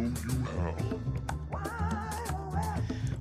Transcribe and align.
show 0.00 0.28
you 0.28 0.44
how. 0.44 0.74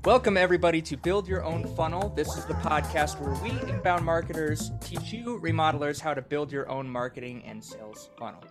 Welcome, 0.06 0.38
everybody, 0.38 0.82
to 0.84 0.96
Build 0.96 1.28
Your 1.28 1.44
Own 1.44 1.68
Funnel. 1.76 2.10
This 2.16 2.38
is 2.38 2.46
the 2.46 2.54
podcast 2.55 3.20
where 3.20 3.34
we, 3.44 3.52
inbound 3.70 4.05
marketers, 4.05 4.71
teach 4.80 5.12
you 5.12 5.39
remodelers 5.44 6.00
how 6.00 6.14
to 6.14 6.21
build 6.21 6.52
your 6.52 6.70
own 6.70 6.89
marketing 6.89 7.44
and 7.46 7.64
sales 7.64 8.10
funnel. 8.18 8.44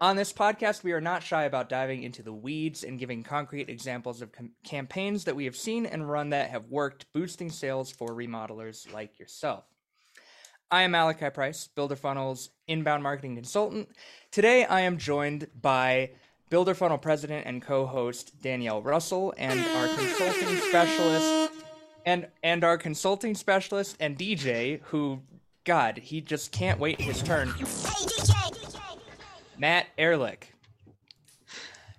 On 0.00 0.16
this 0.16 0.32
podcast, 0.32 0.82
we 0.82 0.92
are 0.92 1.00
not 1.00 1.22
shy 1.22 1.44
about 1.44 1.68
diving 1.68 2.02
into 2.02 2.22
the 2.22 2.32
weeds 2.32 2.82
and 2.82 2.98
giving 2.98 3.22
concrete 3.22 3.68
examples 3.68 4.22
of 4.22 4.32
com- 4.32 4.52
campaigns 4.64 5.24
that 5.24 5.36
we 5.36 5.44
have 5.44 5.56
seen 5.56 5.86
and 5.86 6.08
run 6.08 6.30
that 6.30 6.50
have 6.50 6.68
worked, 6.68 7.12
boosting 7.12 7.50
sales 7.50 7.90
for 7.90 8.08
remodelers 8.08 8.90
like 8.92 9.18
yourself. 9.18 9.64
I 10.70 10.82
am 10.82 10.90
Malachi 10.92 11.30
Price, 11.30 11.68
Builder 11.68 11.96
Funnel's 11.96 12.50
inbound 12.66 13.02
marketing 13.02 13.36
consultant. 13.36 13.88
Today, 14.32 14.64
I 14.64 14.80
am 14.80 14.98
joined 14.98 15.48
by 15.60 16.10
Builder 16.48 16.74
Funnel 16.74 16.98
president 16.98 17.46
and 17.46 17.60
co-host 17.60 18.40
Danielle 18.40 18.80
Russell 18.80 19.34
and 19.36 19.60
our 19.60 19.88
consulting 19.96 20.56
specialist 20.58 21.52
and 22.04 22.28
and 22.42 22.62
our 22.62 22.78
consulting 22.78 23.34
specialist 23.34 23.96
and 23.98 24.16
DJ 24.16 24.80
who 24.84 25.20
god, 25.64 25.98
he 25.98 26.20
just 26.20 26.52
can't 26.52 26.78
wait 26.78 27.00
his 27.00 27.22
turn. 27.22 27.52
Matt 29.58 29.86
Ehrlich. 29.98 30.52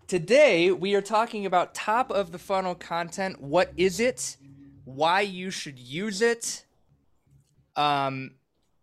Today, 0.07 0.71
we 0.71 0.95
are 0.95 1.01
talking 1.01 1.45
about 1.45 1.75
top 1.75 2.09
of 2.09 2.31
the 2.31 2.39
funnel 2.39 2.75
content. 2.75 3.41
What 3.41 3.73
is 3.75 3.99
it? 3.99 4.37
Why 4.85 5.19
you 5.19 5.51
should 5.51 5.77
use 5.77 6.21
it? 6.21 6.63
Um, 7.75 8.31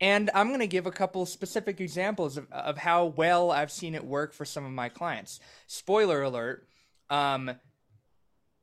and 0.01 0.31
I'm 0.35 0.49
going 0.49 0.61
to 0.61 0.67
give 0.67 0.87
a 0.87 0.91
couple 0.91 1.25
specific 1.27 1.81
examples 1.81 2.37
of, 2.37 2.51
of 2.51 2.79
how 2.79 3.07
well 3.07 3.51
I've 3.51 3.73
seen 3.73 3.95
it 3.95 4.05
work 4.05 4.33
for 4.33 4.45
some 4.45 4.65
of 4.65 4.73
my 4.73 4.89
clients. 4.89 5.41
Spoiler 5.67 6.23
alert 6.23 6.67
um, 7.11 7.53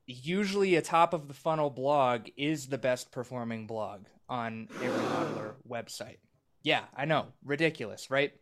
usually 0.05 0.75
a 0.75 0.81
top 0.81 1.13
of 1.13 1.27
the 1.27 1.33
funnel 1.33 1.69
blog 1.69 2.27
is 2.37 2.67
the 2.67 2.77
best 2.77 3.11
performing 3.11 3.67
blog 3.67 4.01
on 4.27 4.67
a 4.75 4.85
remodeler 4.85 5.53
website. 5.67 6.17
Yeah, 6.63 6.83
I 6.95 7.05
know. 7.05 7.27
Ridiculous, 7.43 8.09
right? 8.09 8.33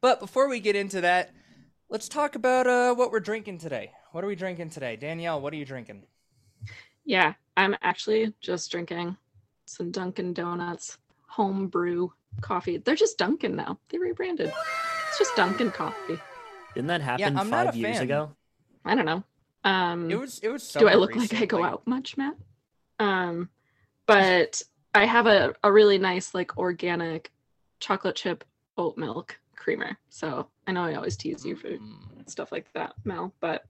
But 0.00 0.20
before 0.20 0.48
we 0.48 0.60
get 0.60 0.76
into 0.76 1.02
that, 1.02 1.32
let's 1.88 2.08
talk 2.08 2.34
about 2.34 2.66
uh, 2.66 2.94
what 2.94 3.12
we're 3.12 3.20
drinking 3.20 3.58
today. 3.58 3.92
What 4.12 4.24
are 4.24 4.26
we 4.26 4.34
drinking 4.34 4.70
today? 4.70 4.96
Danielle, 4.96 5.40
what 5.40 5.52
are 5.52 5.56
you 5.56 5.64
drinking? 5.64 6.04
Yeah, 7.04 7.34
I'm 7.56 7.76
actually 7.82 8.32
just 8.40 8.70
drinking 8.70 9.16
some 9.66 9.90
Dunkin' 9.90 10.32
Donuts 10.32 10.98
home 11.32 11.68
brew 11.68 12.12
coffee. 12.42 12.76
They're 12.76 12.94
just 12.94 13.16
Dunkin' 13.18 13.56
now. 13.56 13.78
They 13.88 13.98
rebranded. 13.98 14.52
It's 15.08 15.18
just 15.18 15.34
Dunkin' 15.34 15.70
coffee. 15.70 16.18
Didn't 16.74 16.88
that 16.88 17.00
happen 17.00 17.38
I'm 17.38 17.48
five 17.48 17.74
years 17.74 17.96
fan. 17.96 18.04
ago? 18.04 18.30
I 18.84 18.94
don't 18.94 19.06
know. 19.06 19.22
Um, 19.64 20.10
It 20.10 20.16
was 20.18 20.38
it 20.40 20.48
was. 20.48 20.70
do 20.72 20.86
I 20.88 20.92
summer 20.92 21.00
look 21.00 21.16
like 21.16 21.32
I 21.34 21.46
go 21.46 21.62
out 21.64 21.86
much, 21.86 22.16
Matt? 22.16 22.34
Um, 22.98 23.48
but 24.06 24.60
I 24.94 25.06
have 25.06 25.26
a, 25.26 25.54
a 25.64 25.72
really 25.72 25.98
nice 25.98 26.34
like 26.34 26.58
organic 26.58 27.30
chocolate 27.80 28.16
chip 28.16 28.44
oat 28.76 28.96
milk 28.98 29.38
creamer. 29.56 29.96
So 30.10 30.48
I 30.66 30.72
know 30.72 30.82
I 30.84 30.94
always 30.96 31.16
tease 31.16 31.44
you 31.46 31.56
for 31.56 31.68
Mm. 31.68 32.28
stuff 32.28 32.52
like 32.52 32.66
that, 32.74 32.94
Mel, 33.04 33.32
but 33.40 33.64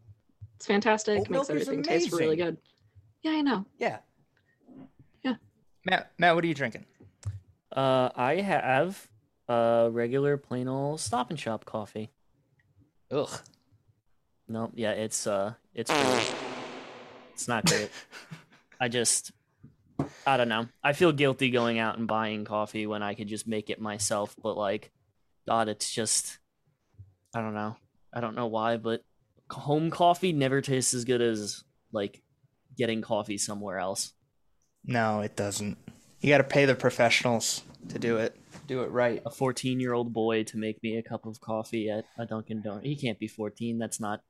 it's 0.56 0.66
fantastic. 0.66 1.18
Oat 1.20 1.30
Makes 1.30 1.50
everything 1.50 1.82
taste 1.82 2.12
really 2.12 2.36
good. 2.36 2.56
Yeah, 3.22 3.32
I 3.32 3.40
know. 3.42 3.66
Yeah. 3.78 3.98
Yeah. 5.22 5.34
Matt, 5.84 6.12
Matt, 6.18 6.34
what 6.34 6.44
are 6.44 6.46
you 6.48 6.54
drinking? 6.54 6.86
Uh, 7.74 8.10
I 8.14 8.36
have 8.36 9.08
a 9.48 9.88
regular 9.90 10.36
plain 10.36 10.68
old 10.68 11.00
Stop 11.00 11.30
and 11.30 11.40
Shop 11.40 11.64
coffee. 11.64 12.10
Ugh. 13.10 13.30
No, 14.48 14.70
yeah, 14.74 14.92
it's 14.92 15.26
uh, 15.26 15.54
it's 15.74 15.90
pretty, 15.90 16.34
it's 17.32 17.48
not 17.48 17.64
great. 17.64 17.90
I 18.80 18.88
just, 18.88 19.32
I 20.26 20.36
don't 20.36 20.48
know. 20.48 20.66
I 20.82 20.92
feel 20.92 21.12
guilty 21.12 21.50
going 21.50 21.78
out 21.78 21.96
and 21.96 22.06
buying 22.06 22.44
coffee 22.44 22.86
when 22.86 23.02
I 23.02 23.14
could 23.14 23.28
just 23.28 23.46
make 23.46 23.70
it 23.70 23.80
myself. 23.80 24.34
But 24.42 24.56
like, 24.56 24.90
God, 25.48 25.68
it's 25.68 25.90
just, 25.90 26.38
I 27.34 27.40
don't 27.40 27.54
know. 27.54 27.76
I 28.12 28.20
don't 28.20 28.34
know 28.34 28.48
why, 28.48 28.76
but 28.76 29.02
home 29.50 29.90
coffee 29.90 30.32
never 30.32 30.60
tastes 30.60 30.92
as 30.92 31.04
good 31.04 31.22
as 31.22 31.64
like 31.92 32.20
getting 32.76 33.00
coffee 33.00 33.38
somewhere 33.38 33.78
else. 33.78 34.12
No, 34.84 35.20
it 35.20 35.36
doesn't. 35.36 35.78
You 36.22 36.28
got 36.28 36.38
to 36.38 36.44
pay 36.44 36.64
the 36.64 36.76
professionals 36.76 37.64
to 37.88 37.98
do 37.98 38.16
it. 38.16 38.36
Do 38.68 38.82
it 38.82 38.90
right. 38.92 39.20
a 39.26 39.30
14 39.30 39.80
year 39.80 39.92
old 39.92 40.12
boy 40.12 40.44
to 40.44 40.56
make 40.56 40.80
me 40.82 40.96
a 40.96 41.02
cup 41.02 41.26
of 41.26 41.40
coffee 41.40 41.90
at 41.90 42.04
a 42.16 42.24
Dunkin' 42.24 42.62
Donuts. 42.62 42.86
He 42.86 42.94
can't 42.94 43.18
be 43.18 43.26
14. 43.26 43.76
That's 43.78 43.98
not. 43.98 44.22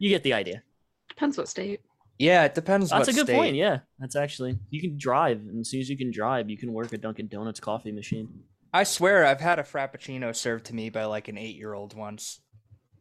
You 0.00 0.10
get 0.10 0.24
the 0.24 0.32
idea. 0.32 0.64
Depends 1.08 1.38
what 1.38 1.48
state. 1.48 1.80
Yeah, 2.18 2.44
it 2.44 2.56
depends. 2.56 2.90
That's 2.90 3.06
what 3.06 3.14
a 3.14 3.16
good 3.16 3.26
state. 3.26 3.36
point. 3.36 3.54
Yeah, 3.54 3.78
that's 4.00 4.16
actually. 4.16 4.58
You 4.70 4.80
can 4.80 4.98
drive, 4.98 5.38
and 5.38 5.60
as 5.60 5.70
soon 5.70 5.80
as 5.80 5.88
you 5.88 5.96
can 5.96 6.10
drive, 6.10 6.50
you 6.50 6.56
can 6.56 6.72
work 6.72 6.92
a 6.92 6.98
Dunkin' 6.98 7.28
Donuts 7.28 7.60
coffee 7.60 7.92
machine. 7.92 8.42
I 8.74 8.82
swear, 8.82 9.24
I've 9.24 9.40
had 9.40 9.60
a 9.60 9.62
frappuccino 9.62 10.34
served 10.34 10.66
to 10.66 10.74
me 10.74 10.90
by 10.90 11.04
like 11.04 11.28
an 11.28 11.38
eight-year-old 11.38 11.96
once. 11.96 12.40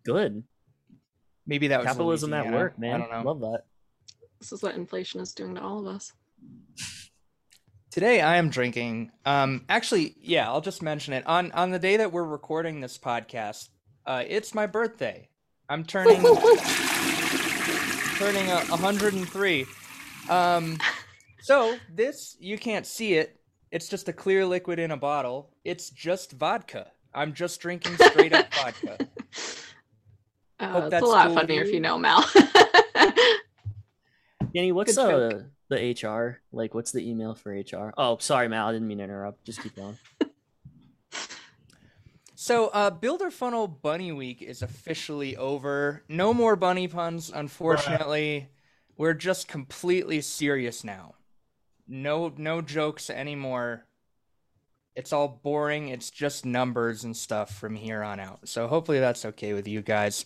Good. 0.06 0.44
Maybe 1.48 1.70
that 1.70 1.80
was 1.80 1.88
Capitalism 1.88 2.34
at 2.34 2.52
work, 2.52 2.78
man. 2.78 2.94
I 2.94 2.98
don't 3.00 3.12
know. 3.12 3.24
Love 3.24 3.40
that. 3.40 3.64
This 4.40 4.52
is 4.52 4.62
what 4.62 4.76
inflation 4.76 5.20
is 5.20 5.34
doing 5.34 5.56
to 5.56 5.62
all 5.62 5.80
of 5.80 5.96
us. 5.96 6.14
Today 7.98 8.22
I 8.22 8.36
am 8.36 8.52
drinking. 8.52 9.12
Um, 9.26 9.66
actually, 9.70 10.14
yeah, 10.22 10.48
I'll 10.48 10.62
just 10.62 10.84
mention 10.84 11.16
it 11.16 11.26
on 11.26 11.52
on 11.54 11.72
the 11.72 11.80
day 11.80 11.98
that 11.98 12.12
we're 12.12 12.24
recording 12.24 12.80
this 12.80 12.96
podcast. 12.96 13.70
Uh, 14.06 14.24
it's 14.28 14.54
my 14.54 14.68
birthday. 14.68 15.30
I'm 15.68 15.84
turning 15.84 16.22
turning 18.18 18.52
a 18.52 18.60
103. 18.68 19.66
Um, 20.30 20.78
so 21.42 21.76
this 21.92 22.38
you 22.40 22.60
can't 22.60 22.86
see 22.86 23.16
it. 23.16 23.40
It's 23.72 23.90
just 23.90 24.08
a 24.08 24.14
clear 24.14 24.46
liquid 24.46 24.78
in 24.78 24.92
a 24.92 24.98
bottle. 24.98 25.50
It's 25.66 25.90
just 25.90 26.34
vodka. 26.34 26.92
I'm 27.16 27.34
just 27.34 27.60
drinking 27.62 27.96
straight 27.98 28.32
up 28.32 28.46
vodka. 28.54 29.08
Uh, 30.60 30.82
it's 30.84 30.92
that's 30.92 31.02
a 31.02 31.08
lot 31.08 31.26
cool 31.26 31.34
with 31.34 31.42
funnier 31.42 31.62
if 31.62 31.70
you. 31.70 31.74
you 31.74 31.80
know 31.80 31.98
Mal. 31.98 32.24
Danny, 34.54 34.72
what's 34.72 34.96
Good 34.96 35.02
uh, 35.02 35.30
joke. 35.32 35.46
The 35.70 35.92
HR? 35.94 36.42
Like, 36.52 36.74
what's 36.74 36.92
the 36.92 37.08
email 37.10 37.36
for 37.36 37.52
HR? 37.52 37.94
Oh, 37.98 38.18
sorry, 38.20 38.48
Mal. 38.48 38.68
I 38.68 38.72
didn't 38.74 38.88
mean 38.88 39.00
to 39.00 39.04
interrupt. 39.04 39.46
Just 39.46 39.62
keep 39.62 39.76
going. 39.76 39.98
So, 42.40 42.68
uh, 42.68 42.92
Builder 42.92 43.32
Funnel 43.32 43.68
Bunny 43.68 44.12
Week 44.12 44.44
is 44.44 44.62
officially 44.62 45.36
over. 45.36 46.04
No 46.08 46.36
more 46.36 46.56
bunny 46.56 46.88
puns, 46.88 47.32
unfortunately. 47.34 48.48
We're 48.96 49.16
just 49.16 49.48
completely 49.48 50.22
serious 50.22 50.84
now. 50.84 51.16
No, 51.88 52.32
no 52.38 52.62
jokes 52.62 53.10
anymore. 53.10 53.86
It's 54.96 55.12
all 55.12 55.42
boring. 55.44 55.90
It's 55.90 56.12
just 56.12 56.46
numbers 56.46 57.04
and 57.04 57.18
stuff 57.18 57.54
from 57.54 57.76
here 57.76 58.04
on 58.04 58.20
out. 58.20 58.48
So, 58.48 58.68
hopefully, 58.68 59.00
that's 59.00 59.26
okay 59.26 59.54
with 59.54 59.68
you 59.68 59.82
guys. 59.82 60.24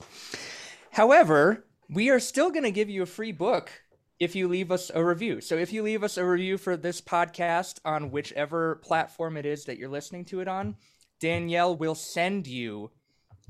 However, 0.92 1.66
we 1.90 2.10
are 2.10 2.20
still 2.20 2.52
going 2.52 2.66
to 2.66 2.72
give 2.72 2.90
you 2.90 3.04
a 3.04 3.08
free 3.08 3.32
book 3.32 3.72
if 4.22 4.36
you 4.36 4.48
leave 4.48 4.72
us 4.72 4.92
a 4.94 5.04
review. 5.04 5.42
So, 5.42 5.56
if 5.58 5.74
you 5.74 5.82
leave 5.82 6.04
us 6.04 6.16
a 6.16 6.24
review 6.24 6.60
for 6.60 6.78
this 6.78 7.02
podcast 7.02 7.80
on 7.84 8.12
whichever 8.12 8.76
platform 8.76 9.36
it 9.36 9.48
is 9.48 9.66
that 9.66 9.80
you're 9.80 9.90
listening 9.90 10.26
to 10.26 10.42
it 10.42 10.48
on, 10.48 10.76
Danielle 11.20 11.76
will 11.76 11.96
send 11.96 12.46
you 12.46 12.92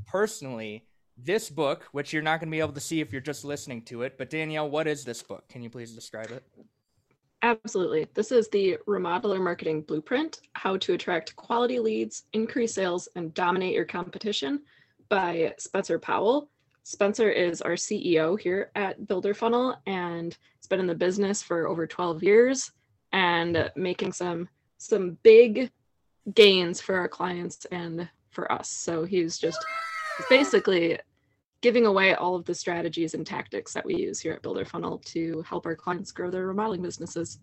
personally 0.08 0.86
this 1.18 1.50
book, 1.50 1.84
which 1.92 2.14
you're 2.14 2.24
not 2.24 2.40
going 2.40 2.48
to 2.48 2.56
be 2.56 2.62
able 2.62 2.72
to 2.72 2.80
see 2.80 3.02
if 3.02 3.12
you're 3.12 3.20
just 3.20 3.44
listening 3.44 3.82
to 3.84 4.04
it. 4.04 4.18
But 4.18 4.30
Danielle, 4.30 4.70
what 4.70 4.88
is 4.88 5.04
this 5.04 5.22
book? 5.22 5.46
Can 5.50 5.62
you 5.62 5.70
please 5.70 5.92
describe 5.92 6.32
it? 6.32 6.42
Absolutely. 7.42 8.08
This 8.14 8.32
is 8.32 8.48
the 8.48 8.78
Remodeler 8.88 9.42
Marketing 9.42 9.82
Blueprint 9.82 10.40
How 10.54 10.78
to 10.78 10.94
Attract 10.94 11.36
Quality 11.36 11.80
Leads, 11.80 12.24
Increase 12.32 12.74
Sales, 12.76 13.10
and 13.18 13.34
Dominate 13.34 13.74
Your 13.74 13.84
Competition 13.84 14.62
by 15.10 15.54
Spencer 15.58 16.00
Powell. 16.00 16.50
Spencer 16.84 17.30
is 17.30 17.62
our 17.62 17.74
CEO 17.74 18.40
here 18.40 18.72
at 18.76 19.08
Builder 19.08 19.34
Funnel 19.34 19.76
and 19.86 20.38
been 20.72 20.80
in 20.80 20.88
the 20.88 20.96
business 20.96 21.44
for 21.44 21.68
over 21.68 21.86
12 21.86 22.24
years 22.24 22.72
and 23.12 23.70
making 23.76 24.14
some 24.14 24.50
some 24.78 25.18
big 25.22 25.70
gains 26.34 26.82
for 26.82 26.96
our 26.96 27.08
clients 27.08 27.66
and 27.66 28.10
for 28.32 28.52
us. 28.52 28.70
So 28.70 29.04
he's 29.04 29.38
just 29.38 29.64
basically 30.30 30.98
giving 31.62 31.86
away 31.86 32.16
all 32.16 32.36
of 32.36 32.46
the 32.46 32.56
strategies 32.56 33.14
and 33.14 33.28
tactics 33.28 33.74
that 33.74 33.86
we 33.86 33.96
use 33.96 34.20
here 34.20 34.34
at 34.34 34.42
Builder 34.42 34.66
Funnel 34.66 34.98
to 35.06 35.44
help 35.48 35.68
our 35.68 35.76
clients 35.76 36.12
grow 36.12 36.32
their 36.32 36.48
remodeling 36.48 36.82
businesses. 36.82 37.40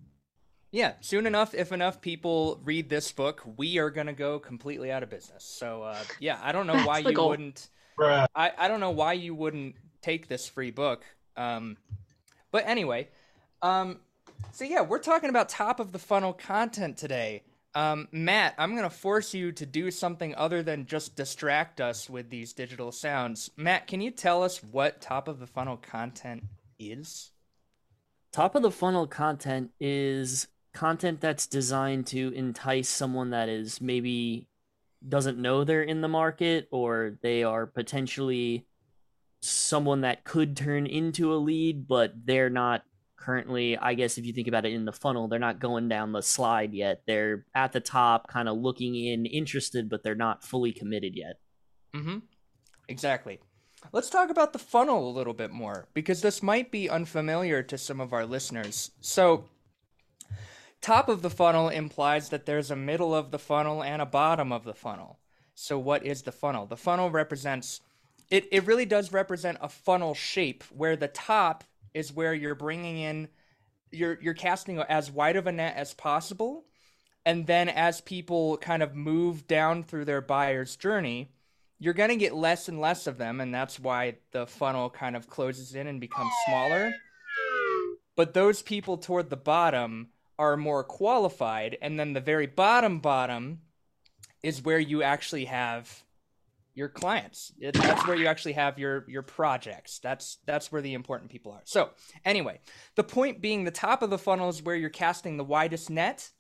Yeah, 0.72 0.94
soon 1.00 1.26
enough, 1.26 1.54
if 1.54 1.70
enough 1.70 2.00
people 2.00 2.60
read 2.64 2.88
this 2.88 3.12
book, 3.12 3.42
we 3.56 3.78
are 3.78 3.90
going 3.90 4.08
to 4.08 4.12
go 4.12 4.38
completely 4.38 4.90
out 4.90 5.02
of 5.02 5.10
business. 5.10 5.44
So, 5.44 5.82
uh, 5.82 6.02
yeah, 6.18 6.40
I 6.42 6.50
don't 6.50 6.66
know 6.66 6.82
why 6.84 6.98
you 6.98 7.12
goal. 7.12 7.28
wouldn't. 7.28 7.68
I, 8.00 8.52
I 8.56 8.68
don't 8.68 8.80
know 8.80 8.90
why 8.90 9.12
you 9.14 9.34
wouldn't 9.34 9.76
take 10.02 10.28
this 10.28 10.48
free 10.48 10.70
book. 10.70 11.04
Um, 11.36 11.76
but 12.50 12.66
anyway, 12.66 13.08
um, 13.62 14.00
so 14.52 14.64
yeah, 14.64 14.82
we're 14.82 14.98
talking 14.98 15.30
about 15.30 15.48
top 15.48 15.80
of 15.80 15.92
the 15.92 15.98
funnel 15.98 16.32
content 16.32 16.96
today. 16.96 17.42
Um, 17.74 18.08
Matt, 18.10 18.54
I'm 18.58 18.72
to 18.82 18.90
force 18.90 19.34
you 19.34 19.52
to 19.52 19.66
do 19.66 19.90
something 19.90 20.34
other 20.34 20.62
than 20.62 20.86
just 20.86 21.16
distract 21.16 21.80
us 21.80 22.08
with 22.08 22.30
these 22.30 22.52
digital 22.52 22.90
sounds. 22.90 23.50
Matt, 23.56 23.86
can 23.86 24.00
you 24.00 24.10
tell 24.10 24.42
us 24.42 24.62
what 24.62 25.00
top 25.00 25.28
of 25.28 25.38
the 25.38 25.46
funnel 25.46 25.76
content 25.76 26.44
is? 26.78 27.30
Top 28.32 28.54
of 28.54 28.62
the 28.62 28.70
funnel 28.70 29.06
content 29.06 29.70
is 29.80 30.48
content 30.74 31.20
that's 31.20 31.46
designed 31.46 32.06
to 32.06 32.32
entice 32.34 32.88
someone 32.88 33.30
that 33.30 33.48
is 33.48 33.80
maybe 33.80 34.48
doesn't 35.06 35.38
know 35.38 35.64
they're 35.64 35.82
in 35.82 36.00
the 36.00 36.08
market 36.08 36.68
or 36.70 37.18
they 37.22 37.42
are 37.42 37.66
potentially 37.66 38.66
someone 39.40 40.00
that 40.00 40.24
could 40.24 40.56
turn 40.56 40.86
into 40.86 41.32
a 41.32 41.36
lead, 41.36 41.86
but 41.86 42.12
they're 42.24 42.50
not 42.50 42.82
currently, 43.18 43.76
I 43.76 43.94
guess, 43.94 44.16
if 44.16 44.24
you 44.24 44.32
think 44.32 44.48
about 44.48 44.64
it 44.64 44.72
in 44.72 44.84
the 44.84 44.92
funnel, 44.92 45.28
they're 45.28 45.38
not 45.38 45.58
going 45.58 45.88
down 45.88 46.12
the 46.12 46.22
slide 46.22 46.72
yet. 46.72 47.02
They're 47.06 47.44
at 47.54 47.72
the 47.72 47.80
top, 47.80 48.28
kind 48.28 48.48
of 48.48 48.56
looking 48.56 48.94
in, 48.94 49.26
interested, 49.26 49.90
but 49.90 50.02
they're 50.02 50.14
not 50.14 50.44
fully 50.44 50.72
committed 50.72 51.16
yet. 51.16 51.38
Mm-hmm. 51.94 52.18
Exactly. 52.88 53.40
Let's 53.92 54.10
talk 54.10 54.30
about 54.30 54.52
the 54.52 54.58
funnel 54.58 55.08
a 55.08 55.12
little 55.12 55.34
bit 55.34 55.50
more 55.50 55.86
because 55.94 56.22
this 56.22 56.42
might 56.42 56.70
be 56.70 56.88
unfamiliar 56.88 57.62
to 57.64 57.78
some 57.78 58.00
of 58.00 58.12
our 58.12 58.24
listeners. 58.24 58.90
So, 59.00 59.44
top 60.80 61.08
of 61.08 61.22
the 61.22 61.30
funnel 61.30 61.68
implies 61.68 62.30
that 62.30 62.46
there's 62.46 62.70
a 62.70 62.76
middle 62.76 63.14
of 63.14 63.30
the 63.30 63.38
funnel 63.38 63.82
and 63.82 64.02
a 64.02 64.06
bottom 64.06 64.52
of 64.52 64.64
the 64.64 64.74
funnel. 64.74 65.18
So, 65.54 65.78
what 65.78 66.04
is 66.04 66.22
the 66.22 66.32
funnel? 66.32 66.66
The 66.66 66.76
funnel 66.76 67.10
represents 67.10 67.80
it, 68.30 68.46
it 68.52 68.66
really 68.66 68.84
does 68.84 69.12
represent 69.12 69.58
a 69.60 69.68
funnel 69.68 70.14
shape 70.14 70.64
where 70.64 70.96
the 70.96 71.08
top 71.08 71.64
is 71.94 72.12
where 72.12 72.34
you're 72.34 72.54
bringing 72.54 72.98
in 72.98 73.28
you're 73.90 74.18
you're 74.20 74.34
casting 74.34 74.78
as 74.80 75.10
wide 75.10 75.36
of 75.36 75.46
a 75.46 75.52
net 75.52 75.76
as 75.76 75.94
possible. 75.94 76.64
And 77.24 77.46
then 77.46 77.68
as 77.68 78.00
people 78.00 78.56
kind 78.58 78.82
of 78.82 78.94
move 78.94 79.46
down 79.46 79.82
through 79.82 80.06
their 80.06 80.20
buyer's 80.20 80.76
journey 80.76 81.30
you're 81.78 81.94
going 81.94 82.10
to 82.10 82.16
get 82.16 82.34
less 82.34 82.68
and 82.68 82.80
less 82.80 83.06
of 83.06 83.18
them. 83.18 83.40
And 83.40 83.54
that's 83.54 83.78
why 83.78 84.16
the 84.32 84.46
funnel 84.46 84.90
kind 84.90 85.16
of 85.16 85.28
closes 85.28 85.74
in 85.74 85.86
and 85.86 86.00
becomes 86.00 86.32
smaller. 86.46 86.92
But 88.16 88.34
those 88.34 88.62
people 88.62 88.98
toward 88.98 89.30
the 89.30 89.36
bottom 89.36 90.08
are 90.38 90.56
more 90.56 90.82
qualified. 90.82 91.78
And 91.80 91.98
then 91.98 92.12
the 92.12 92.20
very 92.20 92.46
bottom 92.46 92.98
bottom 92.98 93.60
is 94.42 94.62
where 94.62 94.78
you 94.78 95.02
actually 95.02 95.44
have 95.46 96.02
your 96.78 96.88
clients. 96.88 97.52
It, 97.58 97.74
that's 97.74 98.06
where 98.06 98.16
you 98.16 98.28
actually 98.28 98.52
have 98.52 98.78
your 98.78 99.04
your 99.08 99.22
projects. 99.22 99.98
That's 99.98 100.38
that's 100.46 100.70
where 100.70 100.80
the 100.80 100.94
important 100.94 101.30
people 101.30 101.50
are. 101.50 101.62
So 101.64 101.90
anyway, 102.24 102.60
the 102.94 103.02
point 103.02 103.42
being, 103.42 103.64
the 103.64 103.72
top 103.72 104.00
of 104.00 104.10
the 104.10 104.16
funnel 104.16 104.48
is 104.48 104.62
where 104.62 104.76
you're 104.76 104.88
casting 104.88 105.36
the 105.36 105.44
widest 105.44 105.90
net, 105.90 106.30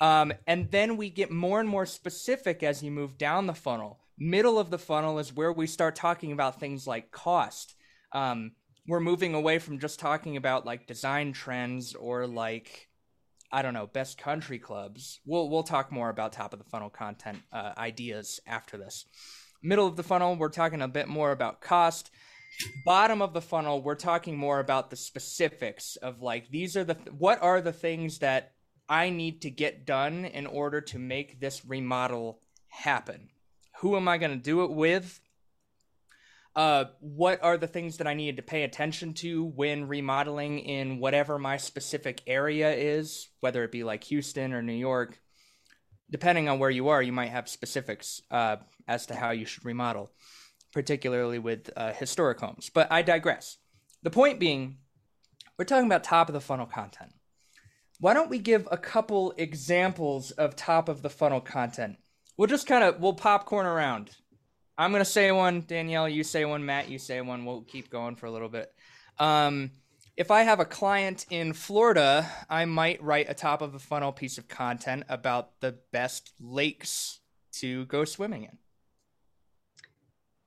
um, 0.00 0.32
and 0.46 0.70
then 0.70 0.96
we 0.96 1.10
get 1.10 1.32
more 1.32 1.58
and 1.58 1.68
more 1.68 1.84
specific 1.84 2.62
as 2.62 2.80
you 2.80 2.92
move 2.92 3.18
down 3.18 3.48
the 3.48 3.54
funnel. 3.54 3.98
Middle 4.16 4.58
of 4.58 4.70
the 4.70 4.78
funnel 4.78 5.18
is 5.18 5.34
where 5.34 5.52
we 5.52 5.66
start 5.66 5.96
talking 5.96 6.30
about 6.30 6.60
things 6.60 6.86
like 6.86 7.10
cost. 7.10 7.74
Um, 8.12 8.52
we're 8.86 9.00
moving 9.00 9.34
away 9.34 9.58
from 9.58 9.80
just 9.80 9.98
talking 9.98 10.36
about 10.36 10.64
like 10.64 10.86
design 10.86 11.32
trends 11.32 11.94
or 11.94 12.28
like 12.28 12.88
I 13.50 13.62
don't 13.62 13.74
know 13.74 13.88
best 13.88 14.16
country 14.16 14.60
clubs. 14.60 15.20
We'll 15.26 15.50
we'll 15.50 15.64
talk 15.64 15.90
more 15.90 16.08
about 16.08 16.32
top 16.32 16.52
of 16.52 16.60
the 16.60 16.70
funnel 16.70 16.90
content 16.90 17.38
uh, 17.52 17.72
ideas 17.76 18.38
after 18.46 18.76
this. 18.76 19.06
Middle 19.66 19.88
of 19.88 19.96
the 19.96 20.04
funnel, 20.04 20.36
we're 20.36 20.48
talking 20.48 20.80
a 20.80 20.86
bit 20.86 21.08
more 21.08 21.32
about 21.32 21.60
cost. 21.60 22.12
Bottom 22.84 23.20
of 23.20 23.32
the 23.32 23.40
funnel, 23.40 23.82
we're 23.82 23.96
talking 23.96 24.38
more 24.38 24.60
about 24.60 24.90
the 24.90 24.96
specifics 24.96 25.96
of 25.96 26.22
like 26.22 26.48
these 26.50 26.76
are 26.76 26.84
the 26.84 26.94
th- 26.94 27.08
what 27.18 27.42
are 27.42 27.60
the 27.60 27.72
things 27.72 28.20
that 28.20 28.52
I 28.88 29.10
need 29.10 29.42
to 29.42 29.50
get 29.50 29.84
done 29.84 30.24
in 30.24 30.46
order 30.46 30.80
to 30.82 31.00
make 31.00 31.40
this 31.40 31.64
remodel 31.64 32.38
happen. 32.68 33.30
Who 33.80 33.96
am 33.96 34.06
I 34.06 34.18
going 34.18 34.30
to 34.30 34.36
do 34.36 34.62
it 34.62 34.70
with? 34.70 35.20
Uh, 36.54 36.84
what 37.00 37.42
are 37.42 37.56
the 37.56 37.66
things 37.66 37.96
that 37.96 38.06
I 38.06 38.14
needed 38.14 38.36
to 38.36 38.42
pay 38.42 38.62
attention 38.62 39.14
to 39.14 39.46
when 39.46 39.88
remodeling 39.88 40.60
in 40.60 41.00
whatever 41.00 41.40
my 41.40 41.56
specific 41.56 42.22
area 42.28 42.72
is, 42.72 43.30
whether 43.40 43.64
it 43.64 43.72
be 43.72 43.82
like 43.82 44.04
Houston 44.04 44.52
or 44.52 44.62
New 44.62 44.74
York? 44.74 45.20
Depending 46.10 46.48
on 46.48 46.58
where 46.58 46.70
you 46.70 46.88
are, 46.88 47.02
you 47.02 47.12
might 47.12 47.30
have 47.30 47.48
specifics 47.48 48.22
uh, 48.30 48.56
as 48.86 49.06
to 49.06 49.14
how 49.14 49.30
you 49.30 49.44
should 49.44 49.64
remodel, 49.64 50.10
particularly 50.72 51.38
with 51.38 51.70
uh, 51.76 51.92
historic 51.92 52.40
homes. 52.40 52.70
But 52.72 52.90
I 52.90 53.02
digress. 53.02 53.58
The 54.02 54.10
point 54.10 54.38
being, 54.38 54.78
we're 55.58 55.64
talking 55.64 55.86
about 55.86 56.04
top 56.04 56.28
of 56.28 56.32
the 56.32 56.40
funnel 56.40 56.66
content. 56.66 57.12
Why 57.98 58.14
don't 58.14 58.30
we 58.30 58.38
give 58.38 58.68
a 58.70 58.76
couple 58.76 59.32
examples 59.38 60.30
of 60.32 60.54
top 60.54 60.88
of 60.88 61.02
the 61.02 61.10
funnel 61.10 61.40
content? 61.40 61.96
We'll 62.36 62.48
just 62.48 62.66
kind 62.66 62.84
of 62.84 63.00
we'll 63.00 63.14
popcorn 63.14 63.64
around. 63.64 64.10
I'm 64.76 64.92
gonna 64.92 65.06
say 65.06 65.32
one, 65.32 65.64
Danielle. 65.66 66.08
You 66.08 66.22
say 66.22 66.44
one, 66.44 66.66
Matt. 66.66 66.90
You 66.90 66.98
say 66.98 67.20
one. 67.22 67.46
We'll 67.46 67.62
keep 67.62 67.88
going 67.88 68.16
for 68.16 68.26
a 68.26 68.30
little 68.30 68.50
bit. 68.50 68.70
Um, 69.18 69.70
if 70.16 70.30
I 70.30 70.42
have 70.42 70.60
a 70.60 70.64
client 70.64 71.26
in 71.28 71.52
Florida, 71.52 72.30
I 72.48 72.64
might 72.64 73.02
write 73.02 73.28
a 73.28 73.34
top 73.34 73.60
of 73.60 73.72
the 73.72 73.78
funnel 73.78 74.12
piece 74.12 74.38
of 74.38 74.48
content 74.48 75.04
about 75.08 75.60
the 75.60 75.76
best 75.92 76.32
lakes 76.40 77.20
to 77.52 77.84
go 77.86 78.04
swimming 78.04 78.44
in. 78.44 78.58